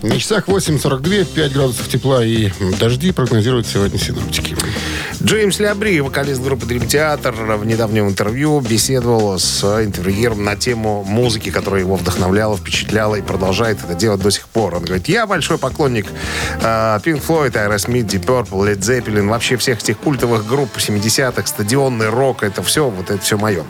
На 0.02 0.20
часах 0.20 0.48
8.42, 0.48 1.26
5 1.26 1.54
градусов 1.54 1.88
тепла 1.88 2.24
и 2.24 2.52
дожди 2.80 3.12
прогнозируют 3.12 3.68
сегодня 3.68 3.98
синоптики. 3.98 4.56
Джеймс 5.24 5.60
Лябри, 5.60 6.02
вокалист 6.02 6.42
группы 6.42 6.66
Dream 6.66 6.86
Theater, 6.86 7.58
в 7.58 7.66
недавнем 7.66 8.10
интервью 8.10 8.60
беседовал 8.60 9.40
с 9.40 9.64
интервьюером 9.64 10.44
на 10.44 10.56
тему 10.56 11.04
музыки, 11.04 11.52
которая 11.52 11.82
его 11.82 11.96
вдохновляла, 11.96 12.58
впечатляла 12.58 13.16
и 13.16 13.22
продолжает 13.22 13.80
это 13.84 13.96
делать 13.96 14.22
до 14.22 14.30
сих 14.30 14.48
пор. 14.48 14.76
Он 14.76 14.84
говорит, 14.84 15.08
я 15.08 15.26
большой 15.26 15.58
поклонник 15.58 16.08
э, 16.62 17.00
Pink 17.04 17.26
Floyd, 17.26 17.54
Aerosmith, 17.54 18.06
Deep 18.06 18.26
Purple, 18.26 18.68
Led 18.68 18.80
Zeppelin, 18.80 19.28
вообще 19.30 19.58
всех 19.58 19.80
этих 19.80 19.98
культовых 20.00 20.46
групп 20.46 20.70
70-х, 20.76 21.48
стадионный 21.48 22.10
рок, 22.10 22.44
это 22.44 22.62
все, 22.62 22.90
вот 22.90 23.10
это 23.10 23.22
все 23.22 23.38
мое. 23.38 23.64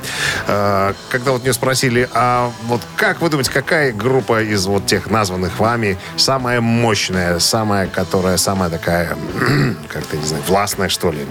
Э, 0.48 0.94
когда 1.10 1.32
вот 1.32 1.44
мне 1.44 1.54
спросили, 1.54 2.10
а 2.14 2.52
вот 2.64 2.82
как 2.96 3.22
вы 3.22 3.30
думаете, 3.30 3.52
какая 3.52 3.94
группа 3.94 4.42
из 4.42 4.66
вот 4.66 4.88
тех 4.88 5.10
названных 5.12 5.60
вами 5.60 5.98
самая 6.18 6.60
мощная, 6.60 7.40
самая, 7.40 7.88
которая 7.88 8.38
самая 8.38 8.70
такая, 8.70 9.16
как-то, 9.90 10.18
не 10.18 10.26
знаю, 10.26 10.44
властная, 10.48 10.90
что 10.90 11.12
ли? 11.12 11.26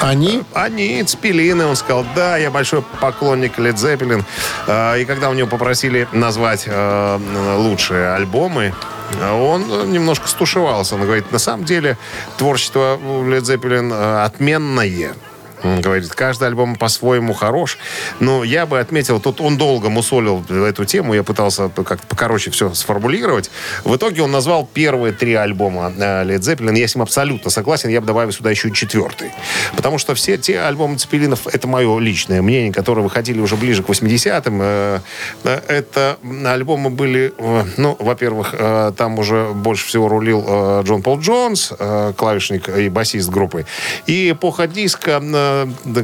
Они? 0.00 0.42
Они, 0.54 1.02
Цпилины, 1.02 1.64
он 1.64 1.76
сказал, 1.76 2.04
да, 2.14 2.36
я 2.36 2.50
большой 2.50 2.82
поклонник 3.00 3.58
Led 3.58 3.74
Zeppelin. 3.74 4.24
Э, 4.66 5.00
И 5.00 5.04
когда 5.04 5.30
у 5.30 5.34
него 5.34 5.48
попросили 5.48 6.08
назвать 6.12 6.64
э, 6.66 7.18
лучшие 7.56 8.12
альбомы, 8.14 8.74
он 9.20 9.92
немножко 9.92 10.26
стушевался. 10.28 10.94
Он 10.94 11.02
говорит, 11.02 11.30
на 11.32 11.38
самом 11.38 11.64
деле 11.64 11.98
творчество 12.38 12.98
Led 12.98 13.42
Zeppelin 13.42 13.92
э, 13.92 14.24
отменное. 14.24 15.14
Говорит, 15.62 16.08
каждый 16.10 16.48
альбом 16.48 16.76
по-своему 16.76 17.32
хорош. 17.32 17.78
Но 18.20 18.44
я 18.44 18.66
бы 18.66 18.80
отметил, 18.80 19.20
тут 19.20 19.40
он 19.40 19.56
долго 19.56 19.88
мусолил 19.88 20.44
эту 20.48 20.84
тему, 20.84 21.14
я 21.14 21.22
пытался 21.22 21.68
как-то 21.68 22.06
покороче 22.06 22.50
все 22.50 22.72
сформулировать. 22.74 23.50
В 23.84 23.96
итоге 23.96 24.22
он 24.22 24.30
назвал 24.30 24.68
первые 24.72 25.12
три 25.12 25.34
альбома 25.34 25.92
э, 25.96 26.24
Led 26.24 26.40
Zeppelin. 26.40 26.78
Я 26.78 26.88
с 26.88 26.94
ним 26.94 27.02
абсолютно 27.02 27.50
согласен, 27.50 27.90
я 27.90 28.00
бы 28.00 28.06
добавил 28.06 28.32
сюда 28.32 28.50
еще 28.50 28.70
четвертый. 28.72 29.32
Потому 29.76 29.98
что 29.98 30.14
все 30.14 30.36
те 30.36 30.60
альбомы 30.60 30.96
Цепелинов, 30.96 31.46
это 31.46 31.68
мое 31.68 31.98
личное 31.98 32.42
мнение, 32.42 32.72
которые 32.72 33.04
выходили 33.04 33.40
уже 33.40 33.56
ближе 33.56 33.82
к 33.82 33.88
80-м. 33.88 34.60
э, 34.62 35.00
э, 35.44 35.60
Это 35.68 36.18
альбомы 36.44 36.90
были, 36.90 37.32
ну, 37.76 37.96
во-первых, 37.98 38.54
там 38.96 39.18
уже 39.18 39.50
больше 39.54 39.86
всего 39.86 40.08
рулил 40.08 40.82
Джон 40.82 41.02
Пол 41.02 41.20
Джонс, 41.20 41.72
клавишник 42.16 42.68
и 42.68 42.88
басист 42.88 43.30
группы. 43.30 43.66
И 44.06 44.30
эпоха 44.30 44.66
диска, 44.66 45.20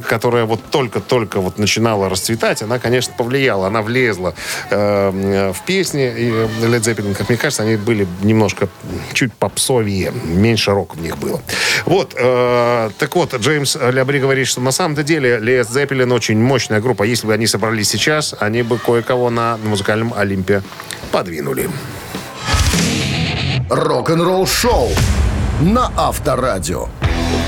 которая 0.06 0.44
вот 0.44 0.60
только-только 0.70 1.40
вот 1.40 1.58
начинала 1.58 2.08
расцветать, 2.08 2.62
она, 2.62 2.78
конечно, 2.78 3.12
повлияла. 3.16 3.66
Она 3.66 3.82
влезла 3.82 4.34
э, 4.70 5.52
в 5.52 5.64
песни. 5.64 6.02
И 6.02 6.30
Led 6.30 6.80
Zeppelin, 6.80 7.14
как 7.14 7.28
мне 7.28 7.38
кажется, 7.38 7.62
они 7.62 7.76
были 7.76 8.06
немножко 8.22 8.68
чуть 9.12 9.32
попсовее. 9.32 10.12
Меньше 10.24 10.72
рока 10.72 10.94
в 10.94 11.00
них 11.00 11.18
было. 11.18 11.40
Вот. 11.84 12.14
э, 12.16 12.90
так 12.98 13.16
вот, 13.16 13.34
Джеймс 13.34 13.76
Лябри 13.76 14.20
говорит, 14.20 14.46
что 14.46 14.60
на 14.60 14.72
самом-то 14.72 15.02
деле 15.02 15.38
Led 15.38 15.68
Zeppelin 15.68 16.12
очень 16.12 16.38
мощная 16.38 16.80
группа. 16.80 17.02
Если 17.02 17.26
бы 17.26 17.34
они 17.34 17.46
собрались 17.46 17.88
сейчас, 17.88 18.34
они 18.38 18.62
бы 18.62 18.78
кое-кого 18.78 19.30
на 19.30 19.56
музыкальном 19.64 20.12
Олимпе 20.16 20.62
подвинули. 21.10 21.68
Рок-н-ролл-шоу 23.70 24.88
на 25.60 25.92
Авторадио. 25.96 26.88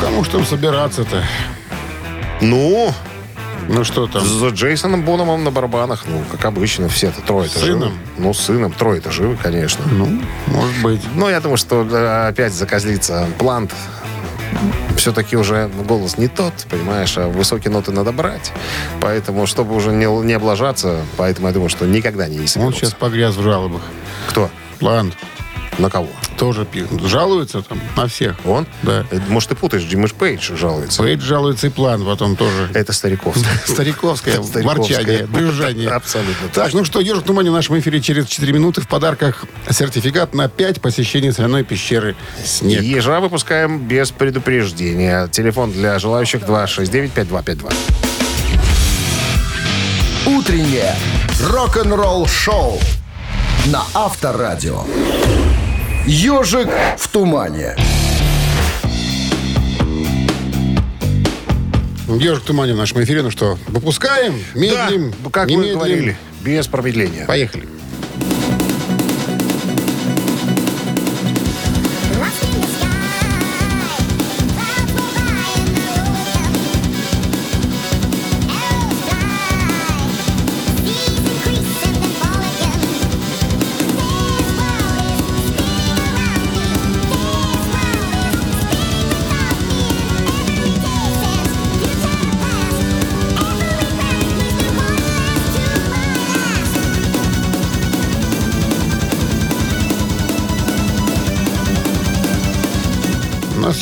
Кому 0.01 0.25
ж 0.25 0.29
там 0.29 0.45
собираться-то? 0.45 1.25
Ну, 2.41 2.93
Ну 3.69 3.85
что 3.85 4.07
там? 4.07 4.25
За 4.27 4.49
Джейсоном 4.49 5.03
Бономом 5.05 5.45
на 5.45 5.51
барабанах, 5.51 6.05
ну, 6.09 6.23
как 6.31 6.45
обычно, 6.47 6.89
все-то 6.89 7.21
трое-то 7.21 7.59
Сыном? 7.59 7.81
живы. 7.91 7.95
Ну, 8.19 8.35
сыном, 8.35 8.73
трое-то 8.73 9.11
живы, 9.13 9.37
конечно. 9.41 9.85
Ну, 9.91 10.21
может 10.47 10.83
быть. 10.83 11.01
Но 11.15 11.29
я 11.31 11.41
думаю, 11.41 11.57
что 11.59 11.83
э, 11.89 12.29
опять 12.29 12.53
закозлится 12.53 13.27
плант. 13.39 13.73
Все-таки 14.97 15.37
уже 15.37 15.71
голос 15.89 16.19
не 16.19 16.27
тот, 16.29 16.53
понимаешь, 16.69 17.17
а 17.17 17.29
высокие 17.29 17.71
ноты 17.71 17.93
надо 17.93 18.13
брать. 18.13 18.53
Поэтому, 19.01 19.47
чтобы 19.47 19.75
уже 19.77 19.93
не, 19.93 20.07
не 20.25 20.33
облажаться, 20.33 20.99
поэтому 21.17 21.47
я 21.47 21.55
думаю, 21.55 21.69
что 21.71 21.87
никогда 21.87 22.27
не 22.27 22.41
Он 22.41 22.49
соберутся. 22.49 22.81
сейчас 22.81 22.95
погряз 22.95 23.37
в 23.37 23.43
жалобах. 23.43 23.83
Кто? 24.29 24.51
План. 24.81 25.13
На 25.79 25.89
кого? 25.89 26.09
Тоже 26.37 26.67
жалуется 27.05 27.63
там 27.63 27.81
на 27.97 28.07
всех. 28.07 28.37
Он? 28.45 28.67
Да. 28.83 29.05
Может, 29.29 29.51
ты 29.51 29.55
путаешь, 29.55 29.85
Димыш 29.85 30.13
Пейдж 30.13 30.55
жалуется. 30.57 31.03
Пейдж 31.03 31.23
жалуется 31.23 31.69
и 31.69 31.71
план 31.71 32.05
потом 32.05 32.37
тоже. 32.37 32.69
Это. 32.75 32.93
Стариковское 32.93 33.53
Стариковское. 33.67 34.41
ворчание, 34.63 35.27
брюзжание. 35.27 35.89
Абсолютно 36.01 36.49
Так, 36.53 36.73
ну 36.73 36.85
что, 36.85 37.01
ежик 37.01 37.27
внимание 37.27 37.51
в 37.51 37.55
нашем 37.55 37.79
эфире 37.79 38.01
через 38.01 38.27
4 38.27 38.53
минуты 38.53 38.81
в 38.81 38.89
подарках 38.89 39.45
сертификат 39.71 40.35
на 40.35 40.49
5 40.49 40.81
посещений 40.81 41.33
соляной 41.33 41.65
пещеры 41.65 42.17
«Снег». 42.45 42.83
Ежа 42.83 43.21
выпускаем 43.21 43.79
без 43.79 44.11
предупреждения. 44.11 45.29
Телефон 45.29 45.73
для 45.73 45.99
желающих 45.99 46.43
269-5252. 46.43 47.73
Утреннее 50.27 50.95
рок-н-ролл-шоу 51.43 52.79
на 53.67 53.83
Авторадио. 53.95 54.85
«Ежик 56.07 56.69
в 56.99 57.09
тумане». 57.09 57.77
Ежик 62.09 62.43
в 62.43 62.47
тумане 62.47 62.75
в 62.75 62.77
нашем 62.77 63.03
эфире. 63.05 63.23
Ну 63.23 63.31
что, 63.31 63.57
выпускаем, 63.69 64.35
медлим, 64.55 65.13
Да, 65.23 65.31
как 65.31 65.49
мы 65.49 65.57
медлим. 65.59 65.75
говорили, 65.75 66.17
без 66.43 66.67
промедления. 66.67 67.25
Поехали. 67.27 67.69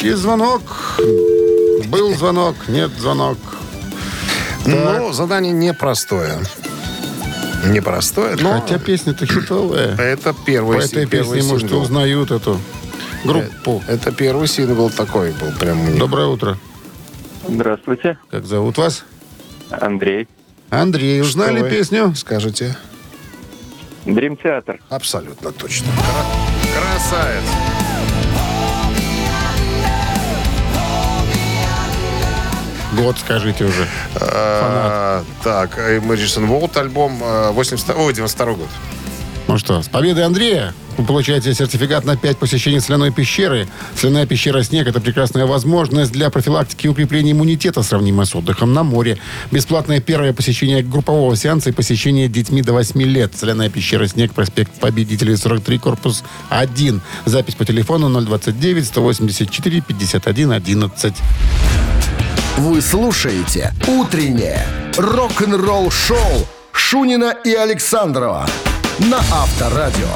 Есть 0.09 0.23
звонок. 0.23 0.63
Был 1.89 2.15
звонок, 2.15 2.57
нет 2.69 2.91
звонок. 2.99 3.37
Ну, 4.65 5.13
задание 5.13 5.53
непростое. 5.53 6.39
Непростое, 7.67 8.37
но 8.37 8.59
Хотя 8.61 8.79
песня-то 8.79 9.27
хитовая. 9.27 9.97
это 9.97 10.33
По 10.33 10.45
первый, 10.47 10.79
этой 10.79 11.07
первый 11.07 11.39
песне, 11.39 11.53
может, 11.53 11.71
узнают 11.73 12.31
эту 12.31 12.59
группу. 13.25 13.83
Это 13.87 14.11
первый 14.11 14.49
сингл 14.49 14.89
такой 14.89 15.33
был 15.33 15.53
прям. 15.61 15.99
Доброе 15.99 16.29
утро. 16.29 16.57
Здравствуйте, 17.47 18.19
Как 18.31 18.47
зовут 18.47 18.79
вас? 18.79 19.05
Андрей. 19.71 20.27
Андрей, 20.71 21.21
узнали 21.21 21.69
песню? 21.69 22.15
Скажите. 22.17 22.77
Дрим 24.07 24.39
Театр. 24.39 24.81
Абсолютно 24.89 25.53
точно. 25.53 25.89
Кра- 25.93 26.81
Красавец. 26.81 27.45
Год 32.93 33.17
скажите 33.19 33.65
уже. 33.65 33.87
А, 34.17 35.25
Так, 35.43 35.79
Emergency 35.79 36.47
Волт 36.47 36.77
альбом 36.77 37.19
э, 37.23 37.51
80, 37.53 37.97
ой, 37.97 38.13
92 38.15 38.55
год. 38.55 38.69
Ну 39.47 39.59
что, 39.59 39.83
с 39.83 39.89
победой 39.89 40.27
Андрея 40.27 40.75
вы 40.99 41.05
получаете 41.05 41.55
сертификат 41.55 42.05
на 42.05 42.19
5 42.19 42.37
посещений 42.39 42.81
соляной 42.81 43.11
пещеры. 43.13 43.69
Соляная 43.95 44.27
пещера 44.27 44.63
«Снег»— 44.63 44.89
это 44.91 45.01
прекрасная 45.01 45.47
возможность 45.47 46.13
для 46.13 46.29
профилактики 46.29 46.85
и 46.87 46.91
укрепления 46.91 47.33
иммунитета, 47.33 47.83
сравнимая 47.83 48.27
с 48.27 48.35
отдыхом 48.35 48.75
на 48.75 48.83
море. 48.83 49.17
Бесплатное 49.51 50.01
первое 50.01 50.35
посещение 50.35 50.83
группового 50.83 51.35
сеанса 51.37 51.71
и 51.71 51.73
посещение 51.73 52.29
детьми 52.29 52.61
до 52.63 52.75
8 52.75 53.01
лет. 53.03 53.35
Соляная 53.37 53.71
пещера 53.71 54.07
«Снег», 54.07 54.35
проспект 54.35 54.73
Победителей, 54.81 55.37
43, 55.37 55.79
корпус 55.79 56.23
1. 56.51 57.01
Запись 57.25 57.55
по 57.55 57.65
телефону 57.65 58.11
029-184-51-11. 58.21 61.15
Вы 62.59 62.83
слушаете 62.83 63.73
«Утреннее 63.87 64.67
рок-н-ролл-шоу» 64.97 66.19
Шунина 66.73 67.33
и 67.45 67.55
Александрова 67.55 68.49
на 68.99 69.19
Авторадио. 69.19 70.09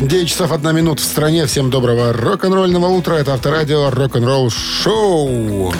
9 0.00 0.28
часов 0.28 0.50
1 0.50 0.74
минут 0.74 0.98
в 0.98 1.04
стране. 1.04 1.46
Всем 1.46 1.70
доброго 1.70 2.12
рок-н-ролльного 2.12 2.88
утра. 2.88 3.14
Это 3.14 3.34
Авторадио 3.34 3.90
рок-н-ролл 3.90 4.50
шоу. 4.50 5.72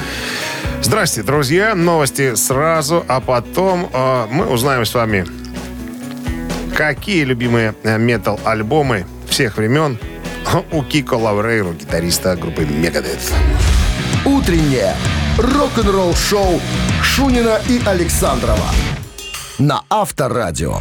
Здрасте, 0.83 1.25
друзья. 1.25 1.75
Новости 1.75 2.37
сразу, 2.37 3.05
а 3.09 3.21
потом 3.21 3.91
э, 3.93 4.27
мы 4.31 4.47
узнаем 4.47 4.87
с 4.87 4.95
вами, 4.95 5.27
какие 6.77 7.25
любимые 7.25 7.75
э, 7.83 7.99
метал-альбомы 7.99 9.05
всех 9.29 9.57
времен 9.57 9.99
у 10.71 10.85
Кико 10.85 11.15
Лаврейру, 11.15 11.73
гитариста 11.73 12.37
группы 12.37 12.63
Megadeth. 12.63 13.33
Утреннее 14.25 14.95
рок-н-ролл-шоу 15.39 16.61
Шунина 17.03 17.59
и 17.69 17.81
Александрова 17.87 18.67
на 19.59 19.83
Авторадио. 19.89 20.81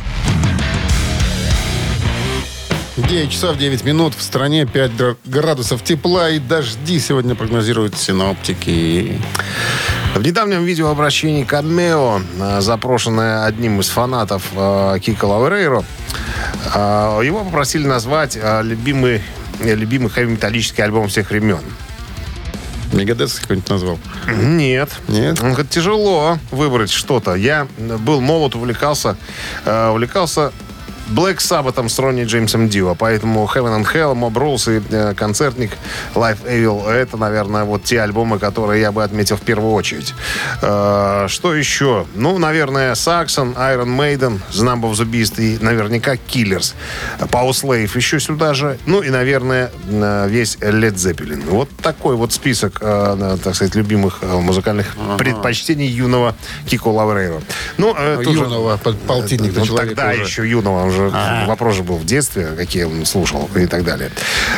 9 2.98 3.32
часов 3.32 3.58
9 3.58 3.84
минут. 3.86 4.14
В 4.14 4.22
стране 4.22 4.66
5 4.66 4.92
гра- 4.98 5.16
градусов 5.24 5.84
тепла 5.84 6.30
и 6.30 6.40
дожди 6.40 7.00
сегодня 7.00 7.34
прогнозируют 7.34 7.98
синоптики. 7.98 9.22
В 10.16 10.22
недавнем 10.22 10.66
видеообращении 10.66 11.44
Камео, 11.46 12.20
э, 12.40 12.62
запрошенное 12.62 13.46
одним 13.46 13.80
из 13.80 13.88
фанатов 13.88 14.44
э, 14.54 14.98
Кика 15.02 15.26
Лаврейро, 15.26 15.84
э, 16.76 17.22
его 17.24 17.44
попросили 17.46 17.88
назвать 17.88 18.38
любимый, 18.64 19.22
э, 19.62 19.76
любимый 19.76 20.10
хэви-металлический 20.10 20.82
альбом 20.82 21.08
всех 21.08 21.30
времен. 21.30 21.62
Мегадес 22.94 23.40
какой-нибудь 23.40 23.70
назвал. 23.70 24.00
Нет. 24.28 24.90
Нет? 25.08 25.42
Он 25.42 25.52
говорит, 25.52 25.70
тяжело 25.70 26.38
выбрать 26.52 26.92
что-то. 26.92 27.36
Я 27.36 27.68
был 27.78 28.22
молод, 28.22 28.56
увлекался, 28.56 29.16
э, 29.66 29.90
увлекался 29.90 30.52
Black 31.10 31.38
Sabbath 31.38 31.88
с 31.90 32.00
Ронни 32.00 32.24
Джеймсом 32.24 32.70
Дио, 32.70 32.96
поэтому 32.96 33.50
Heaven 33.54 33.82
and 33.82 33.88
Hell, 33.94 34.14
Mob 34.16 34.34
Rules 34.34 34.78
и 34.78 34.82
э, 34.92 35.14
концертник 35.16 35.72
Life 36.14 36.40
Evil 36.46 36.88
это, 36.88 37.18
наверное, 37.18 37.64
вот 37.64 37.84
те 37.84 38.02
альбомы, 38.02 38.38
которые 38.38 38.82
я 38.82 38.92
бы 38.92 39.04
отметил 39.04 39.38
в 39.38 39.42
первую 39.42 39.74
очередь. 39.74 40.14
Э, 40.62 41.26
что 41.28 41.56
еще? 41.56 42.06
Ну, 42.16 42.38
наверное, 42.38 42.94
Saxon, 42.94 43.56
Iron 43.56 43.98
Maiden, 43.98 44.40
Number 44.52 44.92
of 44.92 44.94
the 44.94 45.06
Beast 45.10 45.42
и 45.42 45.58
наверняка 45.64 46.14
Killers, 46.16 46.74
Power 47.20 47.52
Slave 47.52 47.90
еще 47.96 48.20
сюда 48.20 48.54
же. 48.54 48.78
Ну 48.86 49.02
и, 49.02 49.10
наверное, 49.10 49.72
э, 49.90 50.28
весь 50.30 50.58
Led 50.58 50.96
Zeppelin. 50.96 51.44
Вот 51.50 51.70
такой 51.82 52.16
вот 52.16 52.34
список, 52.34 52.78
э, 52.82 53.38
так 53.44 53.56
сказать, 53.56 53.76
любимых 53.76 54.20
э, 54.22 54.28
музыкальных 54.28 54.96
предпочтений 55.18 55.88
юного 55.88 56.36
Кико 56.68 56.90
Лаврейро. 56.90 57.42
Ну, 57.78 57.96
э, 57.98 58.24
же- 58.24 58.30
Юного 58.30 58.78
под- 58.78 59.00
полтинника 59.02 59.60
ну, 59.60 59.66
человека 59.66 59.96
тогда 59.96 60.12
уже. 60.14 60.22
еще 60.24 60.48
юного, 60.48 60.84
он 60.84 60.92
же 60.92 60.99
вопрос 61.48 61.76
же 61.76 61.84
был 61.84 61.96
в 61.98 62.06
детстве, 62.06 62.48
какие 62.58 62.84
он 62.84 63.06
слушал 63.06 63.50
и 63.56 63.66
так 63.66 63.84
далее. 63.84 64.12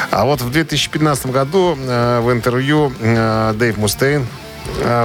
А 0.10 0.26
вот 0.26 0.42
в 0.42 0.52
2015 0.52 1.28
году 1.28 1.78
э, 1.78 2.20
в 2.22 2.32
интервью 2.32 2.92
э, 3.00 3.54
Дэйв 3.56 3.78
Мустейн 3.78 4.28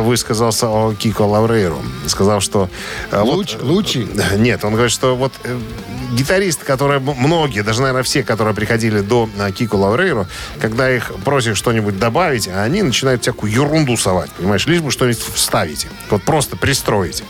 высказался 0.00 0.68
о 0.68 0.94
Кико 0.94 1.22
Лаврейру. 1.22 1.80
Сказал, 2.06 2.40
что... 2.40 2.68
вот- 3.10 3.26
Луч- 3.36 3.56
Лучи? 3.60 4.06
Нет, 4.36 4.64
он 4.64 4.72
говорит, 4.72 4.92
что 4.92 5.16
вот 5.16 5.32
э, 5.44 5.58
гитаристы, 6.12 6.64
которые, 6.64 7.00
многие, 7.00 7.62
даже, 7.62 7.80
наверное, 7.80 8.02
все, 8.02 8.22
которые 8.22 8.54
приходили 8.54 9.00
до 9.00 9.28
э, 9.38 9.50
Кико 9.52 9.74
Лаврейру, 9.74 10.26
когда 10.60 10.90
их 10.90 11.12
просишь 11.24 11.58
что-нибудь 11.58 11.98
добавить, 11.98 12.48
они 12.48 12.82
начинают 12.82 13.22
всякую 13.22 13.52
ерунду 13.52 13.96
совать, 13.96 14.30
понимаешь, 14.32 14.66
лишь 14.66 14.80
бы 14.80 14.90
что-нибудь 14.90 15.18
вставить. 15.34 15.86
Вот 16.10 16.22
просто 16.22 16.56
пристроить. 16.56 17.22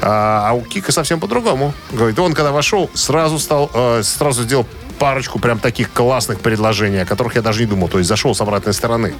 А, 0.00 0.48
а 0.50 0.52
у 0.52 0.62
Кика 0.62 0.92
совсем 0.92 1.20
по-другому. 1.20 1.74
Говорит, 1.90 2.18
он 2.18 2.32
когда 2.34 2.52
вошел, 2.52 2.90
сразу 2.94 3.38
стал, 3.38 3.70
э, 3.74 4.02
сразу 4.04 4.42
сделал 4.42 4.66
парочку 5.00 5.38
прям 5.38 5.58
таких 5.58 5.90
классных 5.92 6.40
предложений, 6.40 7.02
о 7.02 7.06
которых 7.06 7.34
я 7.34 7.42
даже 7.42 7.60
не 7.60 7.66
думал. 7.66 7.88
То 7.88 7.98
есть 7.98 8.08
зашел 8.08 8.34
с 8.34 8.40
обратной 8.40 8.74
стороны. 8.74 9.14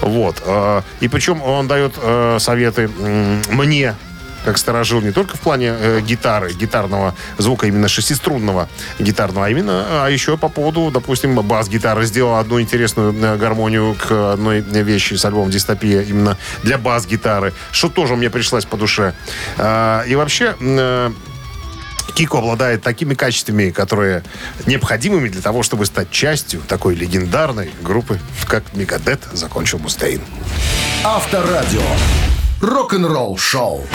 Вот. 0.00 0.36
э, 0.46 0.82
И 1.00 1.08
причем 1.08 1.42
он 1.42 1.66
дает 1.68 1.94
э, 2.00 2.38
советы 2.38 2.88
мне, 3.50 3.94
как 4.44 4.56
сторожил 4.56 5.00
не 5.02 5.10
только 5.10 5.36
в 5.36 5.40
плане 5.40 5.74
э, 5.78 6.00
гитары, 6.00 6.52
гитарного 6.52 7.14
звука, 7.38 7.66
именно 7.66 7.88
шестиструнного 7.88 8.68
гитарного, 9.00 9.46
а 9.46 9.50
именно, 9.50 10.04
а 10.04 10.08
еще 10.08 10.36
по 10.38 10.48
поводу, 10.48 10.90
допустим, 10.92 11.34
бас-гитары. 11.42 12.06
Сделал 12.06 12.36
одну 12.36 12.60
интересную 12.60 13.12
э, 13.12 13.36
гармонию 13.36 13.96
к 13.96 14.32
одной 14.32 14.60
вещи 14.60 15.14
с 15.14 15.24
альбомом 15.24 15.50
«Дистопия» 15.50 16.02
именно 16.02 16.36
для 16.62 16.78
бас-гитары, 16.78 17.52
что 17.72 17.88
тоже 17.88 18.14
мне 18.14 18.30
пришлось 18.30 18.64
по 18.64 18.76
душе. 18.76 19.12
А, 19.58 20.04
И 20.06 20.14
вообще, 20.14 20.54
э, 20.60 21.10
Кико 22.14 22.38
обладает 22.38 22.82
такими 22.82 23.14
качествами, 23.14 23.70
которые 23.70 24.22
необходимыми 24.66 25.28
для 25.28 25.42
того, 25.42 25.62
чтобы 25.62 25.86
стать 25.86 26.10
частью 26.10 26.60
такой 26.66 26.94
легендарной 26.94 27.70
группы, 27.82 28.18
как 28.46 28.64
Мегадет 28.74 29.20
закончил 29.32 29.78
Мустейн. 29.78 30.20
Авторадио. 31.04 31.82
Рок-н-ролл 32.60 33.36
шоу. 33.38 33.86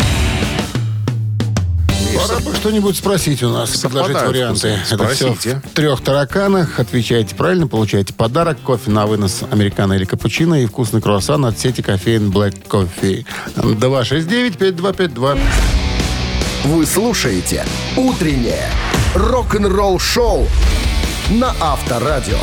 Пора 2.15 2.39
бы 2.39 2.55
что-нибудь 2.55 2.95
спросить 2.97 3.43
у 3.43 3.49
нас, 3.49 3.75
предложить 3.75 4.13
Совпадают 4.13 4.29
варианты. 4.29 4.77
вкусы. 4.77 4.93
Это 4.93 5.07
все 5.09 5.25
Спросите. 5.33 5.61
в 5.65 5.75
трех 5.75 6.01
тараканах. 6.01 6.79
Отвечаете 6.79 7.35
правильно, 7.35 7.67
получаете 7.67 8.13
подарок, 8.13 8.57
кофе 8.63 8.89
на 8.89 9.05
вынос 9.05 9.43
американо 9.51 9.93
или 9.93 10.05
капучино 10.05 10.63
и 10.63 10.65
вкусный 10.65 11.01
круассан 11.01 11.43
от 11.45 11.59
сети 11.59 11.81
кофеин 11.81 12.31
Black 12.31 12.67
Coffee. 12.69 13.25
269-5252. 13.57 15.37
Вы 16.65 16.85
слушаете 16.85 17.63
«Утреннее 17.95 18.69
рок-н-ролл 19.13 19.99
шоу» 19.99 20.47
на 21.29 21.53
Авторадио. 21.61 22.39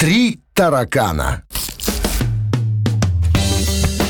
Три 0.00 0.40
таракана. 0.52 1.42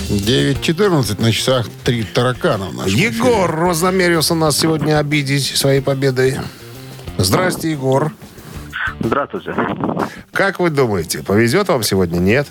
9.14 0.08 1.20
на 1.20 1.32
часах 1.32 1.68
три 1.84 2.04
таракана 2.04 2.66
в 2.70 2.74
нашем 2.74 2.94
эфире. 2.94 3.08
Егор 3.16 3.54
вознамерился 3.66 4.34
нас 4.34 4.58
сегодня 4.58 4.98
обидеть 4.98 5.44
своей 5.56 5.80
победой. 5.80 6.36
Здрасте, 7.18 7.70
Егор. 7.70 8.12
Здравствуйте. 9.00 9.54
Как 10.32 10.58
вы 10.60 10.70
думаете, 10.70 11.22
повезет 11.22 11.68
вам 11.68 11.82
сегодня? 11.82 12.18
Нет? 12.18 12.46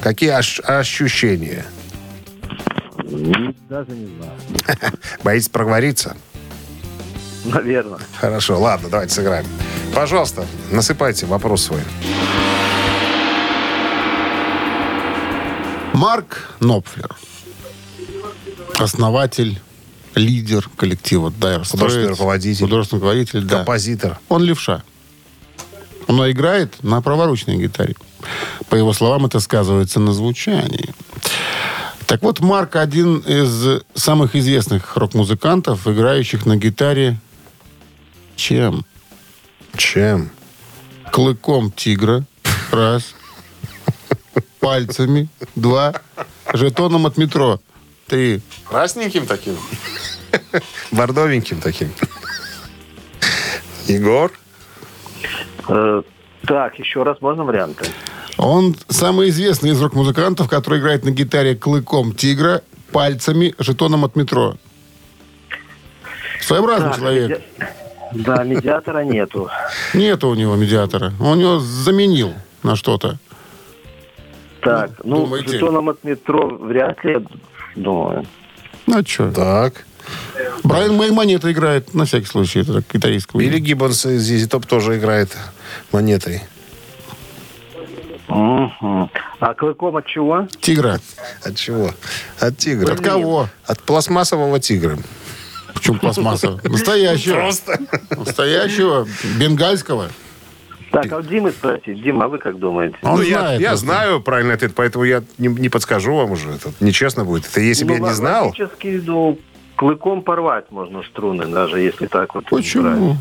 Какие 0.00 0.30
ощ- 0.30 0.60
ощущения? 0.60 1.64
Даже 3.68 3.90
не 3.92 4.06
знаю. 4.16 4.32
Боитесь 5.24 5.48
проговориться? 5.48 6.16
Наверное. 7.44 8.00
Хорошо, 8.20 8.60
ладно, 8.60 8.88
давайте 8.88 9.14
сыграем. 9.14 9.46
Пожалуйста, 9.94 10.44
насыпайте 10.70 11.26
вопрос 11.26 11.64
свой. 11.64 11.80
Марк 15.94 16.50
Нопфлер. 16.60 17.16
Основатель, 18.78 19.58
лидер 20.14 20.68
коллектива 20.76 21.30
Dire. 21.30 21.64
Художественный 21.66 22.08
руководитель. 22.10 22.64
Художественный 22.64 23.00
руководитель, 23.00 23.44
да. 23.44 23.56
Композитор. 23.56 24.18
Он 24.28 24.42
левша. 24.42 24.82
Он 26.06 26.30
играет 26.30 26.82
на 26.82 27.00
праворучной 27.00 27.56
гитаре. 27.56 27.96
По 28.68 28.74
его 28.74 28.92
словам, 28.92 29.26
это 29.26 29.40
сказывается 29.40 29.98
на 29.98 30.12
звучании. 30.12 30.94
Так 32.06 32.22
вот, 32.22 32.40
Марк 32.40 32.76
один 32.76 33.18
из 33.18 33.82
самых 33.94 34.36
известных 34.36 34.96
рок-музыкантов, 34.96 35.86
играющих 35.88 36.46
на 36.46 36.56
гитаре 36.56 37.18
чем? 38.36 38.84
Чем? 39.76 40.30
Клыком 41.10 41.72
тигра. 41.72 42.24
Раз. 42.70 43.14
Пальцами. 44.60 45.28
Два. 45.54 45.94
Жетоном 46.52 47.06
от 47.06 47.16
метро. 47.16 47.60
Три. 48.06 48.42
Красненьким 48.68 49.26
таким? 49.26 49.56
Бордовеньким 50.92 51.60
таким? 51.60 51.90
Егор? 53.86 54.32
Э, 55.68 56.02
так, 56.46 56.78
еще 56.78 57.02
раз 57.02 57.20
можно 57.20 57.44
варианты? 57.44 57.86
Он 58.38 58.76
самый 58.88 59.30
известный 59.30 59.70
из 59.70 59.80
рок-музыкантов, 59.80 60.48
который 60.48 60.78
играет 60.80 61.04
на 61.04 61.10
гитаре 61.10 61.54
клыком 61.56 62.14
тигра, 62.14 62.62
пальцами, 62.92 63.54
жетоном 63.58 64.04
от 64.04 64.14
метро. 64.16 64.56
Своеобразный 66.40 66.88
Так, 66.90 66.98
человек. 66.98 67.30
меди- 67.30 68.22
Да, 68.24 68.44
медиатора 68.44 69.00
нету. 69.04 69.48
Нету 69.94 70.28
у 70.28 70.34
него 70.34 70.54
медиатора. 70.56 71.12
Он 71.20 71.40
его 71.40 71.58
заменил 71.58 72.34
на 72.62 72.76
что-то. 72.76 73.18
Так, 74.62 74.90
ну, 75.04 75.24
Думаете? 75.24 75.52
жетоном 75.58 75.88
от 75.88 76.04
метро 76.04 76.48
вряд 76.48 77.02
ли, 77.04 77.18
думаю. 77.74 78.26
Ну, 78.86 79.02
что? 79.06 79.30
Так. 79.32 79.84
Брайан 80.62 80.94
Мэй 80.94 81.10
монета 81.10 81.50
играет, 81.50 81.94
на 81.94 82.04
всякий 82.04 82.26
случай, 82.26 82.60
это 82.60 82.74
так, 82.74 82.84
гитаристка. 82.92 83.36
Билли 83.38 83.58
Гиббонс 83.58 84.06
из 84.06 84.22
Зизи 84.22 84.46
Топ 84.46 84.66
тоже 84.66 84.98
играет 84.98 85.36
монетой. 85.92 86.42
А 88.28 89.54
клыком 89.54 89.96
от 89.96 90.06
чего? 90.06 90.46
Тигра. 90.60 90.98
От 91.44 91.56
чего? 91.56 91.90
От 92.40 92.56
тигра. 92.58 92.92
От 92.92 93.00
кого? 93.00 93.48
От 93.66 93.82
пластмассового 93.82 94.60
тигра. 94.60 94.98
Почему 95.74 95.98
пластмасса? 95.98 96.58
Настоящего. 96.64 97.34
Просто. 97.34 97.78
Настоящего, 98.16 99.06
бенгальского. 99.38 100.08
Так, 100.90 101.12
а 101.12 101.18
у 101.18 101.22
Димы 101.22 101.50
спросить. 101.50 102.02
Дима, 102.02 102.24
а 102.24 102.28
вы 102.28 102.38
как 102.38 102.58
думаете? 102.58 102.96
Он 103.02 103.16
ну, 103.16 103.22
я, 103.22 103.40
знает 103.40 103.60
я 103.60 103.68
просто. 103.68 103.86
знаю 103.86 104.20
правильный 104.22 104.54
ответ, 104.54 104.72
поэтому 104.74 105.04
я 105.04 105.22
не, 105.36 105.48
не 105.48 105.68
подскажу 105.68 106.14
вам 106.14 106.30
уже. 106.30 106.50
Это 106.50 106.72
нечестно 106.80 107.24
будет. 107.24 107.46
Это 107.46 107.60
если 107.60 107.84
бы 107.84 107.94
я 107.94 107.98
не 107.98 108.14
знал. 108.14 108.54
Ну, 108.82 109.38
клыком 109.76 110.22
порвать 110.22 110.70
можно 110.70 111.02
струны, 111.02 111.46
даже 111.46 111.80
если 111.80 112.06
так 112.06 112.34
вот. 112.34 112.46
Почему? 112.46 113.16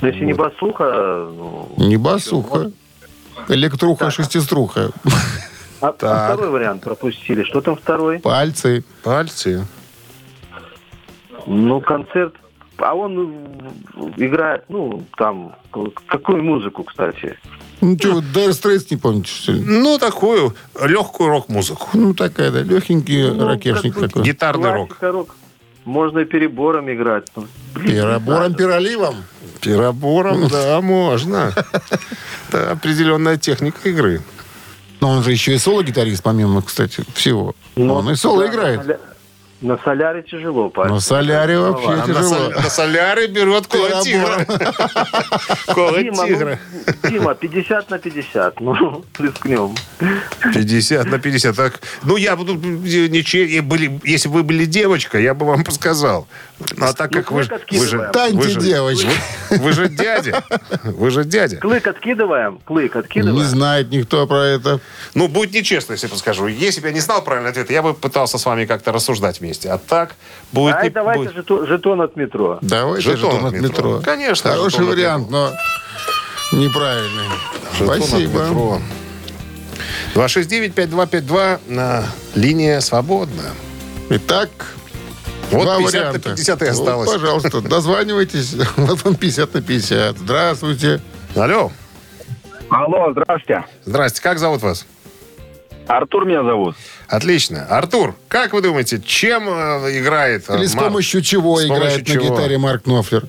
Ну, 0.00 0.08
если 0.08 0.24
не 0.24 0.34
басуха, 0.34 1.26
ну... 1.34 1.72
Не 1.78 1.96
Электруха, 3.48 4.10
шестиструха. 4.10 4.90
А, 5.80 5.88
а 6.00 6.32
второй 6.32 6.50
вариант 6.50 6.82
пропустили. 6.82 7.44
Что 7.44 7.60
там 7.60 7.76
второй? 7.76 8.18
Пальцы. 8.18 8.84
Пальцы. 9.02 9.66
Ну, 11.46 11.80
концерт. 11.80 12.34
А 12.78 12.94
он 12.94 13.18
э, 13.96 14.10
играет, 14.16 14.64
ну, 14.68 15.04
там, 15.16 15.54
какую 16.06 16.42
музыку, 16.42 16.82
кстати? 16.82 17.38
Ну, 17.80 17.96
что, 17.98 18.18
Dire 18.18 18.50
Straits 18.50 18.86
не 18.90 18.96
помните, 18.96 19.28
что 19.28 19.52
ли? 19.52 19.60
Ну, 19.60 19.98
такую 19.98 20.56
легкую 20.82 21.28
рок-музыку. 21.28 21.88
Ну, 21.92 22.14
такая, 22.14 22.50
да, 22.50 22.62
легенький 22.62 23.30
Ну, 23.30 23.46
ракешник 23.46 23.94
такой. 23.94 24.22
Гитарный 24.22 24.72
рок. 24.72 24.96
Рок. 25.00 25.36
Можно 25.84 26.20
и 26.20 26.24
перебором 26.24 26.90
играть. 26.90 27.26
Ну, 27.36 27.46
блин, 27.74 27.86
Перебором, 27.86 28.54
переливом. 28.54 29.16
Пиробором, 29.64 30.48
да, 30.48 30.80
можно. 30.80 31.52
Это 32.48 32.72
определенная 32.72 33.36
техника 33.36 33.88
игры. 33.88 34.20
Но 35.00 35.10
он 35.10 35.22
же 35.22 35.32
еще 35.32 35.54
и 35.54 35.58
соло-гитарист, 35.58 36.22
помимо, 36.22 36.62
кстати, 36.62 37.02
всего. 37.14 37.54
ну, 37.76 37.94
он 37.94 38.10
и 38.10 38.14
соло 38.16 38.42
да, 38.44 38.50
играет. 38.50 38.78
На, 38.80 38.84
соля- 38.84 39.00
на 39.60 39.78
соляре 39.78 40.22
тяжело, 40.22 40.68
парень. 40.70 40.92
На 40.92 41.00
соляре 41.00 41.58
вообще 41.58 41.88
А 41.90 42.06
тяжело. 42.06 42.48
на 42.50 42.70
соляре 42.70 43.26
берет 43.28 43.66
кола 43.66 44.02
тигра. 44.02 44.46
Кола 45.74 46.02
Дима, 46.02 46.26
тигра. 46.26 46.58
ну, 47.02 47.10
Дима, 47.10 47.34
50 47.34 47.90
на 47.90 47.98
50. 47.98 48.60
Ну, 48.60 49.04
рискнем. 49.18 49.74
50 50.54 51.06
на 51.06 51.18
50. 51.18 51.56
Так, 51.56 51.80
ну, 52.02 52.16
я 52.16 52.36
буду... 52.36 52.54
были- 52.54 54.00
Если 54.04 54.28
бы 54.28 54.34
вы 54.36 54.42
были 54.42 54.64
девочка, 54.66 55.18
я 55.18 55.34
бы 55.34 55.46
вам 55.46 55.64
подсказал. 55.64 56.26
Ну, 56.76 56.86
а 56.86 56.92
так 56.92 57.10
Ну, 57.10 57.18
как 57.18 57.32
вы, 57.32 57.42
вы 57.72 57.86
же... 57.86 58.10
Таньте, 58.12 58.36
вы 58.38 58.48
же- 58.48 58.60
девочка. 58.60 59.08
Вы, 59.50 59.56
вы 59.58 59.72
же 59.72 59.88
дядя. 59.88 60.44
Вы 60.84 61.10
же 61.10 61.24
дядя. 61.24 61.56
Клык 61.56 61.86
откидываем? 61.86 62.58
Клык 62.64 62.94
откидываем? 62.94 63.36
Не 63.36 63.42
знает 63.44 63.90
никто 63.90 64.24
про 64.28 64.44
это. 64.46 64.78
Ну, 65.14 65.26
будет 65.28 65.52
нечестно, 65.52 65.92
если 65.94 66.06
подскажу. 66.06 66.46
Если 66.46 66.80
бы 66.80 66.86
я 66.88 66.92
не 66.94 67.00
знал 67.00 67.22
правильный 67.22 67.50
ответ, 67.50 67.70
я 67.70 67.82
бы 67.82 67.92
пытался 67.92 68.38
с 68.38 68.46
вами 68.46 68.66
как-то 68.66 68.92
рассуждать 68.92 69.40
вместе. 69.40 69.68
А 69.68 69.78
так 69.78 70.14
будет... 70.52 70.76
Ай, 70.76 70.84
не- 70.84 70.90
давайте 70.90 71.24
будет- 71.24 71.34
жетон, 71.34 71.66
жетон 71.66 72.00
от 72.00 72.14
метро. 72.16 72.58
Давайте 72.62 73.02
Жетон 73.10 73.32
жетон 73.32 73.46
от 73.46 73.54
от 73.54 73.60
метро. 73.60 73.88
метро. 73.96 74.02
Конечно, 74.04 74.50
Хороший 74.50 74.80
от 74.84 74.86
вариант, 74.94 75.30
но 75.30 75.50
неправильный. 76.52 77.24
Жетон 77.78 78.00
от 78.00 78.04
Спасибо. 78.04 78.42
метро. 78.44 78.80
269-5252. 80.14 81.58
На 81.68 82.04
линия 82.34 82.80
свободна. 82.80 83.42
Итак, 84.10 84.50
Вот 85.50 85.62
два 85.64 85.78
50 85.78 85.92
на 85.94 86.00
варианта. 86.00 86.18
50 86.30 86.62
и 86.62 86.64
Вот, 86.64 86.70
осталось. 86.70 87.10
пожалуйста, 87.10 87.60
дозванивайтесь. 87.60 88.54
Вот 88.76 89.02
вам 89.04 89.14
50 89.16 89.54
на 89.54 89.62
50. 89.62 90.18
Здравствуйте. 90.18 91.00
Алло. 91.36 91.70
Алло, 92.70 93.12
здравствуйте. 93.12 93.64
Здрасте, 93.84 94.22
как 94.22 94.38
зовут 94.38 94.62
вас? 94.62 94.86
Артур 95.86 96.24
меня 96.24 96.42
зовут. 96.42 96.76
Отлично. 97.08 97.66
Артур, 97.66 98.14
как 98.28 98.52
вы 98.54 98.62
думаете, 98.62 99.00
чем 99.02 99.48
э, 99.48 100.00
играет 100.00 100.48
э, 100.48 100.56
Или 100.56 100.66
с 100.66 100.74
помощью 100.74 101.20
чего 101.20 101.58
С 101.60 101.66
играет 101.66 101.82
помощью 101.82 101.98
на 102.00 102.04
чего? 102.24 102.34
гитаре 102.36 102.58
Марк 102.58 102.86
Нофлер? 102.86 103.24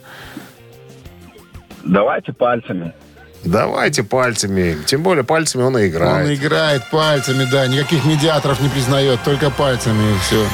Давайте 1.84 2.32
пальцами. 2.32 2.94
Давайте 3.46 4.04
пальцами. 4.04 4.78
Тем 4.86 5.04
более 5.04 5.24
пальцами 5.24 5.64
он 5.64 5.78
и 5.78 5.88
играет. 5.88 6.28
Он 6.28 6.34
играет 6.34 6.90
пальцами, 6.90 7.48
да. 7.52 7.68
Никаких 7.68 8.04
медиаторов 8.06 8.60
не 8.60 8.70
признает, 8.70 9.24
только 9.24 9.50
пальцами 9.50 10.16
и 10.16 10.20
все. 10.20 10.46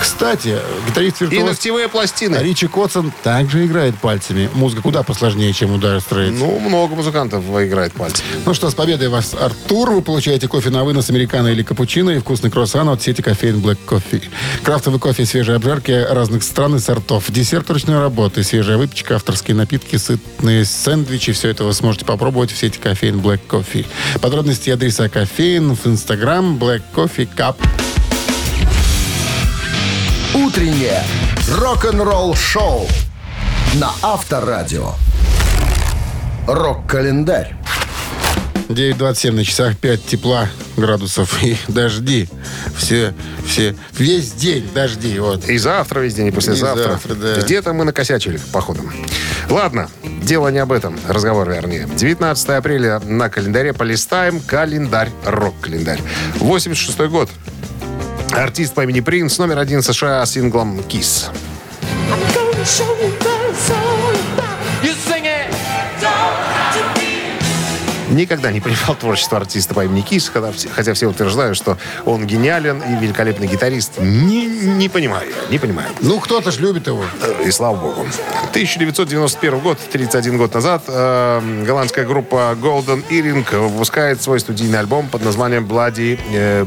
Кстати, 0.00 0.58
гитарист 0.88 1.22
И 1.22 1.24
виртуоз 1.26 1.50
ногтевые 1.50 1.88
пластины. 1.88 2.36
Ричи 2.36 2.66
Котсон 2.66 3.12
также 3.22 3.66
играет 3.66 3.94
пальцами. 3.96 4.50
Музыка 4.54 4.82
куда 4.82 5.02
посложнее, 5.02 5.52
чем 5.52 5.72
у 5.72 5.78
Dire 5.78 5.98
Straits. 5.98 6.36
Ну, 6.36 6.58
много 6.58 6.94
музыкантов 6.94 7.44
играет 7.44 7.92
пальцами. 7.92 8.28
Ну 8.44 8.54
что, 8.54 8.68
с 8.70 8.74
победой 8.74 9.08
вас, 9.08 9.34
Артур. 9.38 9.90
Вы 9.90 10.02
получаете 10.02 10.48
кофе 10.48 10.70
на 10.70 10.84
вынос, 10.84 11.10
американо 11.10 11.48
или 11.48 11.62
капучино 11.62 12.10
и 12.10 12.18
вкусный 12.18 12.50
круассан 12.50 12.88
от 12.88 13.02
сети 13.02 13.22
кофеин 13.22 13.58
Black 13.58 13.78
Coffee. 13.86 14.22
Крафтовый 14.62 14.98
кофе, 14.98 15.24
свежие 15.24 15.56
обжарки 15.56 15.92
разных 15.92 16.42
стран 16.42 16.76
и 16.76 16.78
сортов. 16.78 17.30
Десерт 17.30 17.70
ручной 17.70 18.00
работы, 18.00 18.42
свежая 18.42 18.78
выпечка, 18.78 19.16
авторские 19.16 19.56
напитки, 19.56 19.96
сытные 19.96 20.64
сэндвичи. 20.64 21.32
Все 21.32 21.48
это 21.48 21.64
вы 21.64 21.72
сможете 21.74 22.04
попробовать 22.04 22.21
в 22.30 22.56
сети 22.56 22.78
кофеин 22.78 23.20
Black 23.20 23.40
Coffee. 23.48 23.86
Подробности 24.20 24.68
и 24.68 24.72
адреса 24.72 25.08
кофеин 25.08 25.74
в 25.74 25.86
Инстаграм 25.86 26.56
Black 26.56 26.82
Coffee 26.94 27.28
Cup. 27.36 27.56
Утреннее 30.34 31.02
рок-н-ролл-шоу 31.48 32.86
на 33.74 33.90
Авторадио. 34.02 34.92
Рок-календарь. 36.46 37.54
9.27 38.68 39.32
на 39.32 39.44
часах 39.44 39.76
5 39.76 40.06
тепла 40.06 40.48
градусов 40.76 41.42
и 41.42 41.56
дожди. 41.68 42.28
Все, 42.76 43.14
все, 43.46 43.74
весь 43.92 44.32
день 44.32 44.68
дожди. 44.72 45.18
Вот. 45.18 45.48
И 45.48 45.58
завтра 45.58 46.00
весь 46.00 46.14
день, 46.14 46.28
и 46.28 46.30
послезавтра. 46.30 46.84
И 46.84 46.88
завтра, 46.88 47.14
да. 47.14 47.40
Где-то 47.40 47.72
мы 47.72 47.84
накосячили, 47.84 48.40
походу. 48.52 48.82
Ладно, 49.50 49.90
дело 50.22 50.48
не 50.48 50.58
об 50.58 50.72
этом. 50.72 50.98
Разговор, 51.08 51.48
вернее. 51.48 51.88
19 51.96 52.48
апреля 52.50 53.00
на 53.00 53.28
календаре 53.28 53.72
полистаем 53.72 54.40
календарь, 54.40 55.10
рок-календарь. 55.24 56.00
86 56.36 56.98
год. 57.10 57.28
Артист 58.32 58.74
по 58.74 58.82
имени 58.82 59.00
Принц, 59.00 59.38
номер 59.38 59.58
один 59.58 59.82
США 59.82 60.24
с 60.24 60.32
синглом 60.32 60.80
«Kiss». 60.88 61.30
Никогда 68.12 68.52
не 68.52 68.60
понимал 68.60 68.94
творчество 68.94 69.38
артиста 69.38 69.74
по 69.74 69.84
имени 69.84 70.02
Кис, 70.02 70.30
хотя, 70.74 70.92
все- 70.94 71.06
утверждают, 71.06 71.56
что 71.56 71.78
он 72.04 72.26
гениален 72.26 72.80
и 72.82 72.94
великолепный 73.02 73.46
гитарист. 73.46 73.98
Не, 73.98 74.46
не 74.46 74.88
понимаю, 74.88 75.28
не 75.50 75.58
понимаю. 75.58 75.88
Ну, 76.00 76.20
кто-то 76.20 76.50
ж 76.52 76.58
любит 76.60 76.86
его. 76.86 77.04
И 77.44 77.50
слава 77.50 77.76
богу. 77.76 78.06
1991 78.50 79.58
год, 79.60 79.78
31 79.90 80.36
год 80.38 80.54
назад, 80.54 80.82
э, 80.88 81.62
голландская 81.66 82.04
группа 82.06 82.54
Golden 82.60 83.02
Earring 83.10 83.68
выпускает 83.68 84.20
свой 84.22 84.38
студийный 84.40 84.78
альбом 84.78 85.08
под 85.08 85.24
названием 85.24 85.64
Bloody 85.66 86.18
э, 86.32 86.66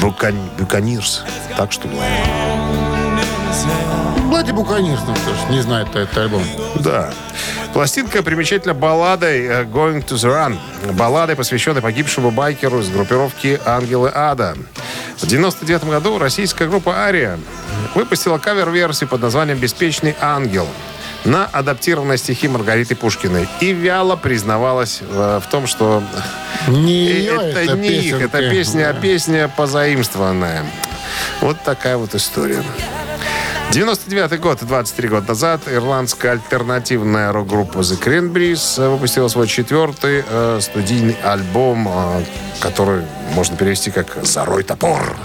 Buccan- 0.00 0.48
Buccaneers. 0.58 1.20
Так 1.56 1.72
что 1.72 1.88
ли? 1.88 1.94
Блади 4.30 4.52
Буканир, 4.52 4.96
ну 5.08 5.14
кто 5.14 5.34
ж 5.34 5.50
не 5.50 5.60
знает 5.60 5.88
этот 5.88 6.16
альбом. 6.16 6.44
Да. 6.76 7.10
Пластинка 7.72 8.22
примечательна 8.22 8.74
балладой 8.74 9.40
э, 9.44 9.64
«Going 9.64 10.06
to 10.06 10.14
the 10.14 10.30
Run». 10.30 10.56
Балладой, 10.92 11.34
посвященной 11.34 11.82
погибшему 11.82 12.30
байкеру 12.30 12.78
из 12.78 12.88
группировки 12.90 13.60
«Ангелы 13.66 14.08
Ада». 14.14 14.56
В 15.18 15.26
99 15.26 15.84
году 15.86 16.18
российская 16.18 16.68
группа 16.68 16.94
«Ария» 16.96 17.40
выпустила 17.96 18.38
кавер-версию 18.38 19.08
под 19.08 19.20
названием 19.20 19.58
«Беспечный 19.58 20.14
ангел» 20.20 20.68
на 21.24 21.46
адаптированные 21.46 22.16
стихи 22.16 22.46
Маргариты 22.46 22.94
Пушкиной 22.94 23.48
и 23.60 23.72
вяло 23.72 24.14
признавалась 24.14 25.00
э, 25.02 25.40
в 25.44 25.50
том, 25.50 25.66
что 25.66 26.04
Не 26.68 27.24
это 27.24 27.58
эта 27.58 27.76
не 27.76 27.88
их, 27.88 28.16
песенка. 28.16 28.38
это 28.38 28.50
песня, 28.50 28.90
а 28.90 28.94
песня 28.94 29.48
позаимствованная. 29.48 30.64
Вот 31.40 31.60
такая 31.64 31.96
вот 31.96 32.14
история. 32.14 32.62
99 33.72 34.40
год, 34.40 34.58
23 34.62 35.08
года 35.08 35.28
назад, 35.28 35.60
ирландская 35.70 36.32
альтернативная 36.32 37.30
рок-группа 37.30 37.78
The 37.78 38.02
Cranberries 38.02 38.82
э, 38.82 38.88
выпустила 38.88 39.28
свой 39.28 39.46
четвертый 39.46 40.24
э, 40.28 40.58
студийный 40.60 41.16
альбом, 41.22 41.86
э, 41.88 42.24
который 42.58 43.04
можно 43.32 43.56
перевести 43.56 43.92
как 43.92 44.18
«Зарой 44.24 44.64
топор». 44.64 45.16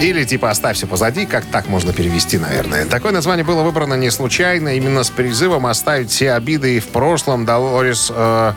Или 0.00 0.24
типа 0.24 0.50
«Оставь 0.50 0.76
все 0.76 0.86
позади», 0.86 1.26
как 1.26 1.46
так 1.46 1.66
можно 1.66 1.92
перевести, 1.92 2.38
наверное. 2.38 2.84
Такое 2.84 3.10
название 3.10 3.42
было 3.44 3.62
выбрано 3.62 3.94
не 3.94 4.10
случайно. 4.10 4.76
Именно 4.76 5.02
с 5.02 5.10
призывом 5.10 5.66
оставить 5.66 6.10
все 6.10 6.32
обиды 6.32 6.78
в 6.78 6.88
прошлом 6.88 7.44
Долорес 7.44 8.12
э, 8.14 8.52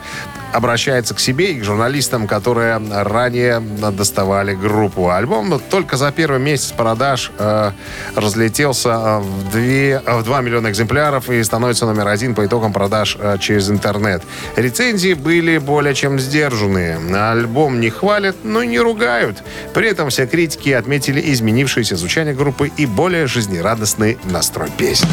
обращается 0.52 1.14
к 1.14 1.20
себе 1.20 1.52
и 1.52 1.60
к 1.60 1.64
журналистам, 1.64 2.26
которые 2.26 2.80
ранее 2.90 3.60
доставали 3.60 4.54
группу. 4.54 5.10
Альбом 5.10 5.60
только 5.70 5.96
за 5.96 6.12
первый 6.12 6.40
месяц 6.40 6.72
продаж 6.72 7.30
э, 7.38 7.72
разлетелся 8.14 8.88
э, 8.88 9.18
в, 9.18 9.50
две, 9.50 10.02
э, 10.04 10.18
в 10.18 10.24
2 10.24 10.40
миллиона 10.40 10.68
экземпляров 10.68 11.30
и 11.30 11.42
становится 11.42 11.86
номер 11.86 12.08
один 12.08 12.34
по 12.34 12.44
итогам 12.46 12.72
продаж 12.72 13.16
э, 13.18 13.36
через 13.38 13.70
интернет. 13.70 14.22
Рецензии 14.56 15.14
были 15.14 15.58
более 15.58 15.94
чем 15.94 16.18
сдержанные. 16.18 16.98
Альбом 17.30 17.80
не 17.80 17.90
хвалят, 17.90 18.36
но 18.44 18.62
и 18.62 18.66
не 18.66 18.78
ругают. 18.78 19.42
При 19.74 19.88
этом 19.88 20.10
все 20.10 20.26
критики 20.26 20.70
отметили 20.70 21.32
изменившееся 21.32 21.96
звучание 21.96 22.34
группы 22.34 22.70
и 22.76 22.86
более 22.86 23.26
жизнерадостный 23.26 24.18
настрой 24.24 24.70
песен. 24.70 25.08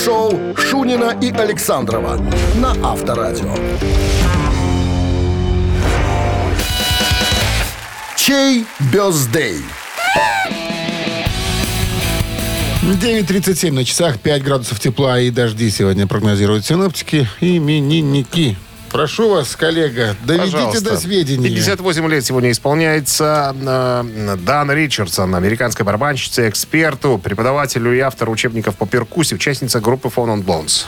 Рок-н-ролл-шоу 0.00 0.56
Шунина 0.56 1.16
и 1.20 1.30
Александрова 1.30 2.16
на 2.56 2.70
Авторадио. 2.82 3.54
Чей 8.16 8.64
бездей? 8.92 9.58
9.37 12.82 13.72
на 13.72 13.84
часах, 13.84 14.18
5 14.18 14.42
градусов 14.42 14.80
тепла 14.80 15.20
и 15.20 15.30
дожди 15.30 15.70
сегодня 15.70 16.06
прогнозируют 16.06 16.64
синоптики. 16.64 17.28
Именинники. 17.40 18.56
Прошу 18.90 19.30
вас, 19.30 19.54
коллега, 19.54 20.16
доведите 20.24 20.52
Пожалуйста. 20.52 20.90
до 20.90 20.96
сведения. 20.96 21.48
58 21.48 22.08
лет 22.08 22.24
сегодня 22.24 22.50
исполняется 22.50 23.54
э, 23.56 24.36
Дан 24.38 24.70
Ричардсон, 24.72 25.34
американской 25.34 25.84
барабанщице, 25.86 26.48
эксперту, 26.48 27.20
преподавателю 27.22 27.94
и 27.94 28.00
автору 28.00 28.32
учебников 28.32 28.76
по 28.76 28.86
перкуссии, 28.86 29.36
участница 29.36 29.80
группы 29.80 30.08
Phone 30.08 30.38
on 30.38 30.44
Blondes. 30.44 30.86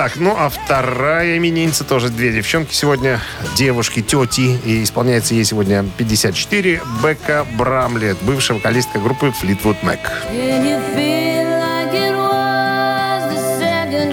Так, 0.00 0.16
ну 0.16 0.34
а 0.34 0.48
вторая 0.48 1.36
именинница, 1.36 1.84
тоже 1.84 2.08
две 2.08 2.32
девчонки 2.32 2.72
сегодня, 2.72 3.20
девушки, 3.54 4.00
тети, 4.00 4.58
и 4.64 4.82
исполняется 4.82 5.34
ей 5.34 5.44
сегодня 5.44 5.84
54, 5.98 6.80
Бека 7.02 7.46
Брамлет, 7.58 8.16
бывшая 8.22 8.54
вокалистка 8.54 8.98
группы 8.98 9.26
Fleetwood 9.26 9.76
Mac. 9.82 9.98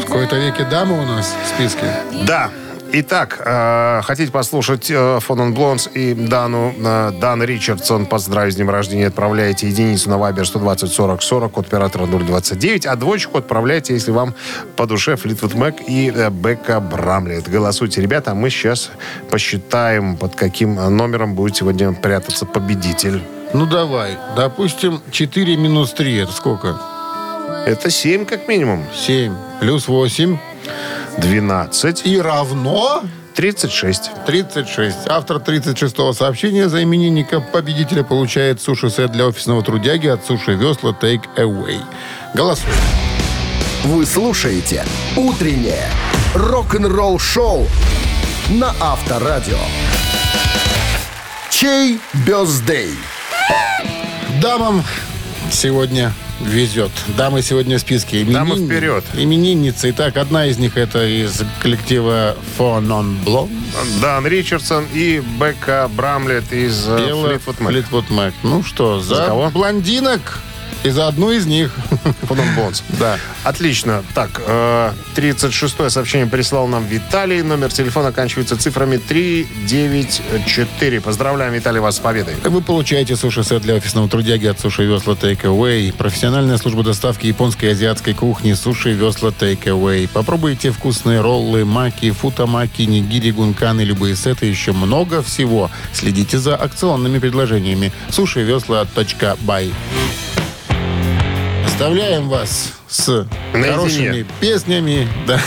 В 0.02 0.06
какой-то 0.08 0.36
веке 0.36 0.66
дамы 0.66 1.02
у 1.02 1.06
нас 1.06 1.34
в 1.46 1.48
списке. 1.56 1.86
Да. 2.26 2.52
Итак, 2.94 3.42
э, 3.46 4.02
хотите 4.04 4.32
послушать 4.32 4.90
э, 4.90 5.20
Фон 5.20 5.54
Блонс 5.54 5.90
и 5.94 6.14
Дану, 6.14 6.74
э, 6.78 7.12
Дан 7.20 7.44
Ричардсон, 7.44 8.06
поздравить 8.06 8.54
с 8.54 8.56
днем 8.56 8.70
рождения, 8.70 9.08
отправляйте 9.08 9.68
единицу 9.68 10.10
на 10.10 10.18
Вайбер 10.18 10.48
120 10.48 10.92
40 10.92 11.22
40 11.22 11.52
код 11.52 11.68
оператора 11.68 12.06
029, 12.06 12.86
а 12.86 12.96
двоечку 12.96 13.38
отправляйте, 13.38 13.94
если 13.94 14.12
вам 14.12 14.34
по 14.78 14.86
душе 14.86 15.18
Флитвуд 15.18 15.54
Мэк 15.54 15.76
и 15.88 16.12
э, 16.16 16.30
Бека 16.30 16.80
Брамлет. 16.80 17.50
Голосуйте, 17.50 18.02
ребята, 18.02 18.32
а 18.32 18.36
мы 18.36 18.50
сейчас 18.50 18.92
посчитаем, 19.30 20.16
под 20.16 20.36
каким 20.36 20.76
номером 20.76 21.36
будет 21.36 21.58
сегодня 21.58 21.92
прятаться 21.92 22.46
победитель. 22.46 23.22
Ну, 23.54 23.66
давай. 23.66 24.18
Допустим, 24.36 25.02
4 25.12 25.58
минус 25.58 25.94
3. 25.94 26.18
Это 26.20 26.32
сколько? 26.32 26.80
Это 27.66 27.90
7 27.90 28.26
как 28.26 28.48
минимум. 28.48 28.86
7 28.96 29.34
плюс 29.60 29.88
8 29.88 30.38
12. 31.18 32.06
и 32.06 32.22
равно 32.22 33.04
36. 33.36 34.12
36. 34.26 34.98
Автор 35.08 35.38
36-го 35.38 36.14
сообщения 36.14 36.70
за 36.70 36.82
именинника 36.84 37.40
победителя 37.40 38.04
получает 38.04 38.62
суши-сет 38.62 39.12
для 39.12 39.28
офисного 39.28 39.62
трудяги 39.64 40.08
от 40.08 40.26
Суши 40.26 40.54
Весла 40.54 40.92
Take 41.00 41.26
Away. 41.38 41.80
Голосуй. 42.34 42.72
Вы 43.84 44.06
слушаете 44.06 44.84
«Утреннее 45.16 45.88
рок-н-ролл-шоу» 46.34 47.68
на 48.50 48.74
Авторадио. 48.80 49.60
Чей 51.50 52.00
бездей? 52.26 52.96
Дамам 54.42 54.84
сегодня 55.52 56.12
везет. 56.42 56.92
Дамы 57.18 57.42
сегодня 57.42 57.78
в 57.78 57.82
списке. 57.82 58.24
Дамы 58.24 58.56
Именин- 58.56 58.66
вперед. 58.68 59.04
Именинницы. 59.14 59.90
Итак, 59.92 60.18
одна 60.18 60.46
из 60.48 60.58
них 60.58 60.78
это 60.78 61.06
из 61.06 61.42
коллектива 61.62 62.36
Non 62.58 63.16
Blonde. 63.26 63.50
Дан 64.02 64.26
Ричардсон 64.28 64.86
и 64.94 65.22
Бекка 65.40 65.90
Брамлет 65.96 66.52
из 66.54 66.88
э. 66.88 66.98
Fleetwood 67.60 68.10
Mac. 68.10 68.34
Ну 68.44 68.64
что, 68.64 69.00
за, 69.00 69.16
За 69.16 69.26
кого? 69.28 69.50
блондинок 69.50 70.40
и 70.84 70.90
за 70.90 71.08
одну 71.08 71.32
из 71.32 71.46
них. 71.46 71.72
Фонон 72.24 72.46
Бонс. 72.56 72.84
Да. 73.00 73.18
Отлично. 73.44 74.04
Так, 74.14 74.42
э, 74.46 74.92
36-е 75.16 75.90
сообщение 75.90 76.28
прислал 76.28 76.68
нам 76.68 76.86
Виталий. 76.86 77.42
Номер 77.42 77.72
телефона 77.72 78.10
оканчивается 78.10 78.58
цифрами 78.58 78.98
394. 78.98 81.02
Поздравляем, 81.02 81.54
Виталий, 81.54 81.80
вас 81.80 81.98
с 81.98 82.00
победой. 82.00 82.36
Вы 82.44 82.62
получаете 82.62 83.16
суши-сет 83.16 83.62
для 83.62 83.76
офисного 83.76 84.10
трудяги 84.10 84.48
от 84.48 84.60
Суши 84.60 84.86
Весла 84.86 85.14
Take 85.14 85.44
Away. 85.44 85.94
Профессиональная 85.94 86.58
служба 86.58 86.84
доставки 86.84 87.28
японской 87.28 87.66
и 87.66 87.70
азиатской 87.70 88.14
кухни 88.14 88.54
Суши 88.54 88.94
Весла 88.94 89.30
Take 89.30 89.64
Away. 89.64 90.08
Попробуйте 90.08 90.72
вкусные 90.72 91.22
роллы, 91.22 91.66
маки, 91.66 92.12
футамаки, 92.12 92.84
нигири, 92.84 93.32
гунканы, 93.32 93.82
любые 93.82 94.16
сеты, 94.16 94.46
еще 94.46 94.72
много 94.72 95.22
всего. 95.22 95.70
Следите 95.94 96.40
за 96.40 96.56
акционными 96.56 97.20
предложениями. 97.20 97.92
Суши 98.10 98.44
Весла 98.44 98.88
.бай. 99.42 99.72
Оставляем 101.82 102.28
вас 102.28 102.74
с 102.88 103.28
Наедине. 103.54 103.72
хорошими 103.72 104.26
песнями. 104.40 105.08
Да. 105.28 105.40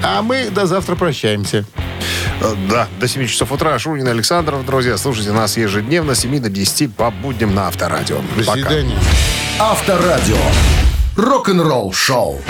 А 0.00 0.22
мы 0.22 0.48
до 0.48 0.64
завтра 0.66 0.94
прощаемся. 0.94 1.64
Э, 2.40 2.54
Да, 2.70 2.86
до 3.00 3.08
7 3.08 3.26
часов 3.26 3.50
утра. 3.50 3.76
Шунин 3.80 4.06
Александров, 4.06 4.64
друзья. 4.64 4.96
Слушайте 4.96 5.32
нас 5.32 5.56
ежедневно 5.56 6.14
с 6.14 6.20
7 6.20 6.38
до 6.38 6.48
10 6.48 6.94
по 6.94 7.10
будням 7.10 7.52
на 7.52 7.66
Авторадио. 7.66 8.18
До 8.36 8.44
Пока. 8.44 8.52
свидания. 8.60 8.96
Авторадио. 9.58 10.36
Рок-н-ролл 11.16 11.92
шоу. 11.92 12.40